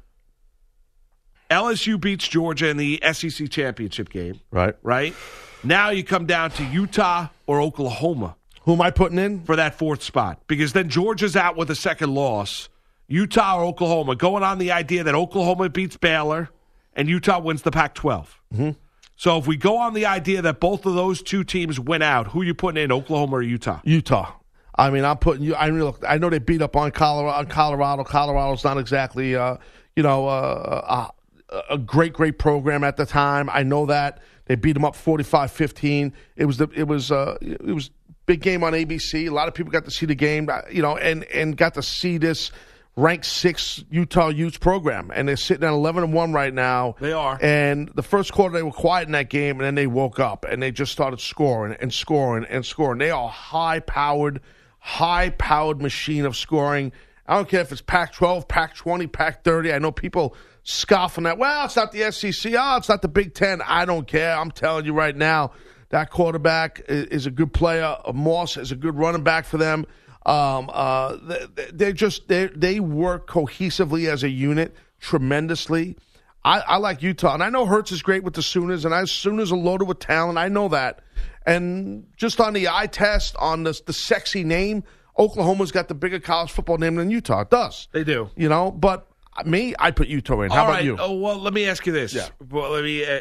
[1.51, 4.75] LSU beats Georgia in the SEC championship game, right.
[4.83, 5.15] right?
[5.63, 9.45] Now you come down to Utah or Oklahoma Who am I putting in?
[9.45, 12.69] for that fourth spot because then Georgia's out with a second loss.
[13.07, 16.51] Utah or Oklahoma, going on the idea that Oklahoma beats Baylor
[16.95, 18.41] and Utah wins the Pac 12.
[18.53, 18.71] Mm-hmm.
[19.17, 22.29] So if we go on the idea that both of those two teams win out,
[22.29, 23.81] who you putting in, Oklahoma or Utah?
[23.85, 24.33] Utah.
[24.77, 25.55] I mean, I'm putting you.
[25.55, 27.39] I mean, look, I know they beat up on Colorado.
[27.39, 29.57] On Colorado, Colorado's not exactly, uh,
[29.95, 31.09] you know, uh,
[31.49, 33.49] a, a great, great program at the time.
[33.53, 36.13] I know that they beat them up 45-15.
[36.35, 37.91] It was the, it was, uh, it was
[38.27, 39.29] big game on ABC.
[39.29, 41.75] A lot of people got to see the game, uh, you know, and and got
[41.75, 42.51] to see this
[42.97, 46.97] ranked six Utah Utes program, and they're sitting at eleven and one right now.
[47.01, 47.39] They are.
[47.41, 50.45] And the first quarter they were quiet in that game, and then they woke up
[50.49, 52.99] and they just started scoring and scoring and scoring.
[52.99, 54.41] They are high powered,
[54.79, 56.93] high powered machine of scoring.
[57.27, 59.73] I don't care if it's Pac 12, Pac 20, Pac 30.
[59.73, 61.39] I know people scoffing on that.
[61.39, 62.53] Well, it's not the SEC.
[62.53, 63.63] Oh, ah, it's not the Big Ten.
[63.63, 64.37] I don't care.
[64.37, 65.53] I'm telling you right now,
[65.89, 67.97] that quarterback is a good player.
[68.13, 69.87] Moss is a good running back for them.
[70.27, 71.17] Um, uh,
[71.55, 75.97] they, they just they they work cohesively as a unit tremendously.
[76.45, 79.05] I, I like Utah, and I know Hurts is great with the Sooners, and I
[79.05, 80.39] Sooners are loaded with talent.
[80.39, 81.01] I know that,
[81.47, 84.85] and just on the eye test, on the the sexy name
[85.19, 87.43] Oklahoma's got the bigger college football name than Utah.
[87.43, 87.89] It does.
[87.93, 88.31] They do.
[88.37, 89.07] You know, but
[89.45, 90.51] me, I put Utah in.
[90.51, 90.85] How All about right.
[90.85, 90.97] you?
[90.99, 92.15] Oh well, let me ask you this.
[92.15, 92.29] Yeah.
[92.51, 93.05] Well, let me.
[93.05, 93.21] Uh,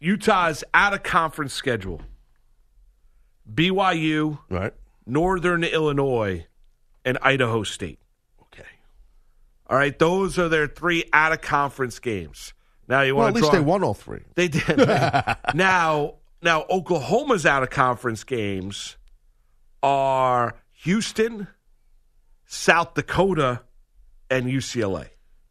[0.00, 2.00] Utah's out of conference schedule.
[3.52, 4.72] BYU, Right.
[5.10, 6.46] Northern Illinois,
[7.04, 7.98] and Idaho State.
[8.42, 8.68] Okay.
[9.68, 12.52] All right, those are their three out of conference games.
[12.88, 14.20] Now you Well, want at least draw, they won all three.
[14.34, 14.78] They did.
[15.54, 18.96] now, now Oklahoma's out of conference games
[19.82, 21.48] are Houston,
[22.46, 23.62] South Dakota,
[24.30, 25.08] and UCLA.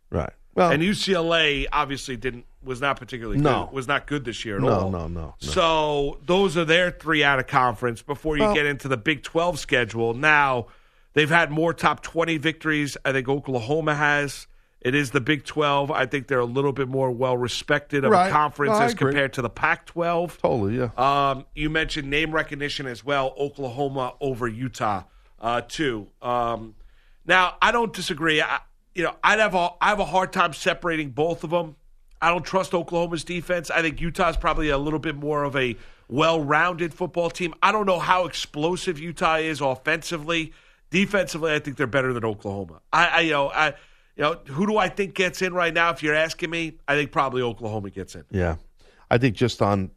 [0.10, 0.34] Right.
[0.56, 3.66] Well, and UCLA obviously didn't was not particularly No.
[3.66, 4.92] good, was not good this year at No, all.
[4.92, 5.36] no, no, no.
[5.40, 9.24] So those are their three out of conference before you Well- get into the Big
[9.24, 10.14] Twelve schedule.
[10.14, 10.68] Now
[11.14, 12.98] they've had more top twenty victories.
[13.06, 14.48] I think Oklahoma has.
[14.82, 15.92] It is the Big Twelve.
[15.92, 18.28] I think they're a little bit more well respected of Right.
[18.28, 20.38] a conference No, as compared to the Pac twelve.
[20.42, 20.90] totally, yeah.
[20.98, 23.34] Um, you mentioned name recognition as well.
[23.38, 25.04] Oklahoma over Utah,
[25.42, 26.08] uh, too.
[26.22, 26.76] Um,
[27.26, 28.42] now, I don't disagree.
[28.42, 28.60] I,
[28.96, 31.76] you know, I'd have a I have a hard time separating both of them.
[32.22, 33.72] I don't trust Oklahoma's defense.
[33.72, 35.78] I think Utah's probably a little bit more of a
[36.10, 37.54] well-rounded football team.
[37.62, 40.54] I don't know how explosive Utah is offensively.
[40.90, 42.82] Defensively, I think they're better than Oklahoma.
[42.92, 43.68] I, I you know, I,
[44.16, 45.92] you know, who do I think gets in right now?
[45.92, 48.26] If you're asking me, I think probably Oklahoma gets in.
[48.32, 48.56] Yeah,
[49.10, 49.92] I think just on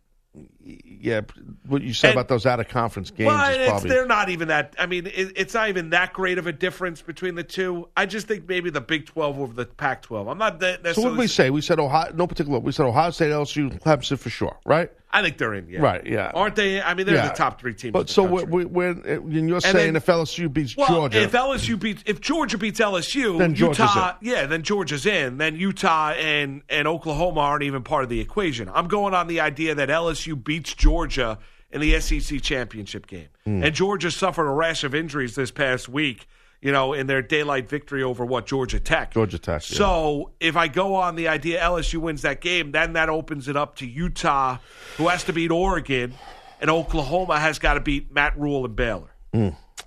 [0.64, 1.20] yeah,
[1.66, 4.49] what you said And- about those out of conference games Well, probably they're not even
[4.49, 4.74] that.
[4.78, 7.89] I mean, it, it's not even that great of a difference between the two.
[7.97, 10.28] I just think maybe the Big Twelve over the Pac twelve.
[10.28, 11.51] I'm not that So what did we say?
[11.51, 12.12] We said Ohio.
[12.14, 12.59] No particular.
[12.61, 14.91] We said Ohio State, LSU, Clemson for sure, right?
[15.15, 15.69] I think they're in.
[15.69, 15.81] Yeah.
[15.81, 16.31] Right, yeah.
[16.33, 16.81] Aren't they?
[16.81, 17.29] I mean, they're Yeah.
[17.29, 17.85] the top three teams.
[17.85, 18.65] in But so country.
[18.65, 22.81] and you're saying then- if LSU beats Well, Georgia, if LSU beats, if Georgia beats
[22.81, 25.39] LSU, Then Georgia's Utah, yeah, then Georgia's in.
[25.39, 28.71] Then Utah and and Oklahoma aren't even part of the equation.
[28.73, 31.39] I'm going on the idea that LSU beats Georgia
[31.71, 33.63] in the SEC championship game, Hmm.
[33.65, 36.27] and Georgia suffered a rash of injuries this past week.
[36.63, 39.13] You know, in their daylight victory over what Georgia Tech.
[39.13, 39.69] Georgia Tech.
[39.69, 39.77] yeah.
[39.77, 43.57] So if I go on the idea LSU wins that game, then that opens it
[43.57, 44.59] up to Utah,
[44.97, 46.15] who has to beat Oregon,
[46.61, 49.11] and Oklahoma has got to beat Matt Rhule and Baylor.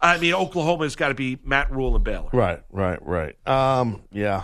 [0.01, 2.29] I mean, Oklahoma's got to beat Matt Rhule and Baylor.
[2.33, 3.47] Right, right, right.
[3.47, 4.43] Um, yeah.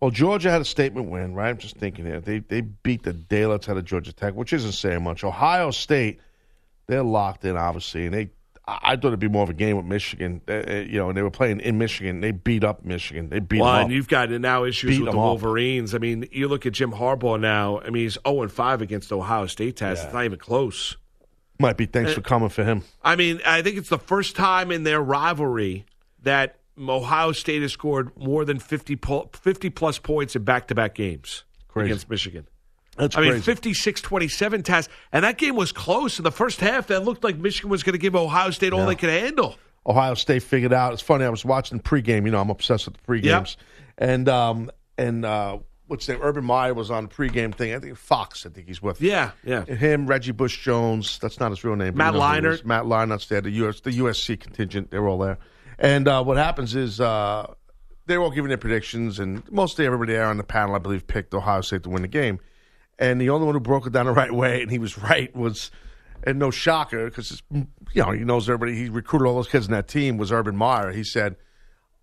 [0.00, 1.48] Well, Georgia had a statement win, right?
[1.48, 2.20] I'm just thinking here.
[2.20, 5.24] They they beat the daylights out of Georgia Tech, which isn't saying much.
[5.24, 6.20] Ohio State,
[6.86, 8.30] they're locked in, obviously, and they.
[8.68, 10.54] I thought it'd be more of a game with Michigan, uh,
[10.88, 12.20] you know, and they were playing in Michigan.
[12.20, 13.28] They beat up Michigan.
[13.28, 13.94] They beat Well, them and up.
[13.94, 15.24] you've got now issues Beat with the them up.
[15.26, 15.94] Wolverines.
[15.94, 17.78] I mean, you look at Jim Harbaugh now.
[17.80, 20.04] I mean, he's 0 and 5 against Ohio State Taz.
[20.04, 20.96] It's not even close.
[21.60, 22.82] Might be thanks Uh, for coming for him.
[23.04, 25.86] I mean, I think it's the first time in their rivalry
[26.22, 30.74] that Ohio State has scored more than 50, po- 50 plus points in back to
[30.74, 31.86] back games Crazy.
[31.92, 32.46] against Michigan.
[32.96, 33.44] That's I mean, crazy.
[33.44, 34.88] 56 27 Taz.
[35.12, 36.86] And that game was close in the first half.
[36.88, 38.86] That looked like Michigan was going to give Ohio State all Yeah.
[38.86, 39.56] they could handle.
[39.86, 40.92] Ohio State figured out.
[40.92, 41.24] It's funny.
[41.24, 42.24] I was watching the pregame.
[42.24, 43.56] You know, I'm obsessed with the pregames.
[43.98, 46.18] And um and uh what's name?
[46.22, 47.72] Urban Meyer was on the pregame thing.
[47.74, 48.44] I think Fox.
[48.44, 49.00] I think he's with.
[49.00, 49.64] Yeah, yeah.
[49.64, 51.18] Him, Reggie Bush Jones.
[51.20, 51.96] That's not his real name.
[51.96, 52.64] Matt you know Leinart.
[52.64, 53.40] Matt Leinart's there.
[53.40, 54.90] The US, the USC contingent.
[54.90, 55.38] They're all there.
[55.78, 57.52] And uh, what happens is uh,
[58.06, 61.32] they're all giving their predictions, and mostly everybody there on the panel, I believe, picked
[61.34, 62.40] Ohio State to win the game.
[62.98, 65.34] And the only one who broke it down the right way, and he was right,
[65.36, 65.70] was
[66.24, 68.74] and no shocker because you know he knows everybody.
[68.74, 70.16] He recruited all those kids in that team.
[70.16, 70.92] Was Urban Meyer?
[70.92, 71.36] He said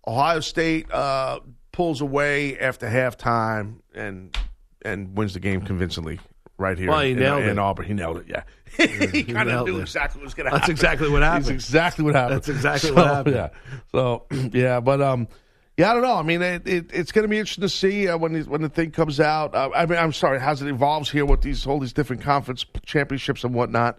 [0.06, 1.40] Ohio State uh,
[1.72, 4.36] pulls away after halftime and
[4.82, 6.20] and wins the game convincingly
[6.58, 7.58] right here Well, he in, nailed in it.
[7.58, 7.86] Auburn.
[7.86, 8.26] He nailed it.
[8.28, 8.42] Yeah,
[9.10, 9.82] he kind of knew it.
[9.82, 10.60] exactly what was going to happen.
[10.60, 11.44] That's exactly what happened.
[11.46, 12.36] That's exactly what happened.
[12.36, 13.34] That's exactly So, what happened.
[13.34, 13.48] Yeah.
[13.90, 15.26] So yeah, but um.
[15.76, 16.14] Yeah, I don't know.
[16.16, 18.62] I mean, it, it, it's going to be interesting to see uh, when the, when
[18.62, 19.54] the thing comes out.
[19.56, 22.64] Uh, I mean, I'm sorry, as it evolves here with these all these different conference
[22.84, 23.98] championships and whatnot.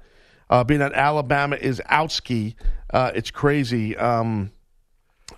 [0.50, 2.54] Uh, being that Alabama is outski,
[2.94, 3.98] uh, it's crazy.
[3.98, 4.52] Um,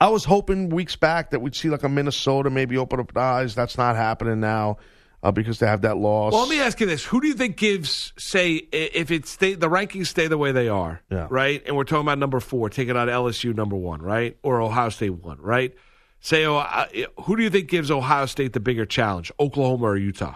[0.02, 3.56] I was hoping weeks back that we'd see like a Minnesota maybe open up eyes.
[3.56, 4.78] That's not happening now
[5.24, 6.34] uh, because they have that loss.
[6.34, 9.54] Well, let me ask you this: Who do you think gives, say, if it stay
[9.56, 11.28] the rankings stay the way they are, Yeah.
[11.32, 11.64] right?
[11.66, 15.12] And we're talking about number four, taking out LSU number one, right, or Ohio State
[15.12, 15.74] one, right?
[16.20, 16.88] Say, oh, uh,
[17.22, 20.36] who do you think gives Ohio State the bigger challenge, Oklahoma or Utah?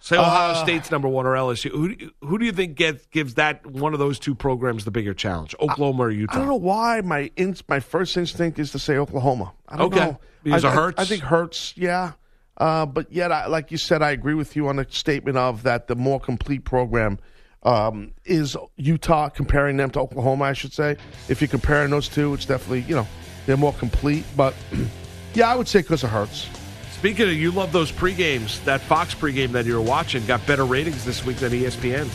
[0.00, 1.70] Say Ohio Uh, State's number one or LSU.
[1.70, 4.84] Who do you, who do you think gets gives that one of those two programs
[4.84, 6.34] the bigger challenge, Oklahoma or Utah?
[6.34, 9.52] I don't know why my in, my first instinct is to say Oklahoma.
[9.68, 10.04] I don't Okay.
[10.04, 10.20] know.
[10.42, 11.00] Because I, of I- Hurts?
[11.00, 12.12] I, think Hurts, yeah.
[12.58, 15.62] Uh, but yet, I, like you said, I agree with you on the statement of
[15.62, 17.18] that the more complete program
[17.62, 19.28] um, is Utah.
[19.28, 20.96] Comparing them to Oklahoma, I should say.
[21.28, 23.06] If you're comparing those two, it's definitely you know
[23.46, 24.24] they're more complete.
[24.36, 24.54] But
[25.34, 26.48] yeah, I would say because of Hurts.
[26.92, 28.60] Speaking of, you love those pre games.
[28.60, 32.12] That Fox pregame that you were watching got better ratings this week than ESPN's.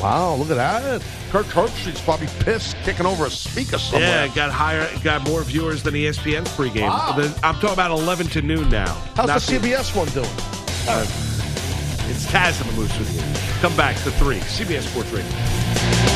[0.00, 1.02] Wow, look at that.
[1.30, 4.26] Kirk Herbstreit's probably pissed kicking over a speaker somewhere.
[4.26, 6.88] Yeah, got higher, got more viewers than ESPN's pregame.
[6.88, 7.16] Wow.
[7.42, 8.94] I'm talking about 11 to noon now.
[9.14, 10.26] How's Not the CBS one doing?
[10.88, 11.06] Uh,
[12.10, 13.60] it's Taz and the Moose with you.
[13.60, 14.38] Come back to three.
[14.40, 16.15] CBS Sports Radio.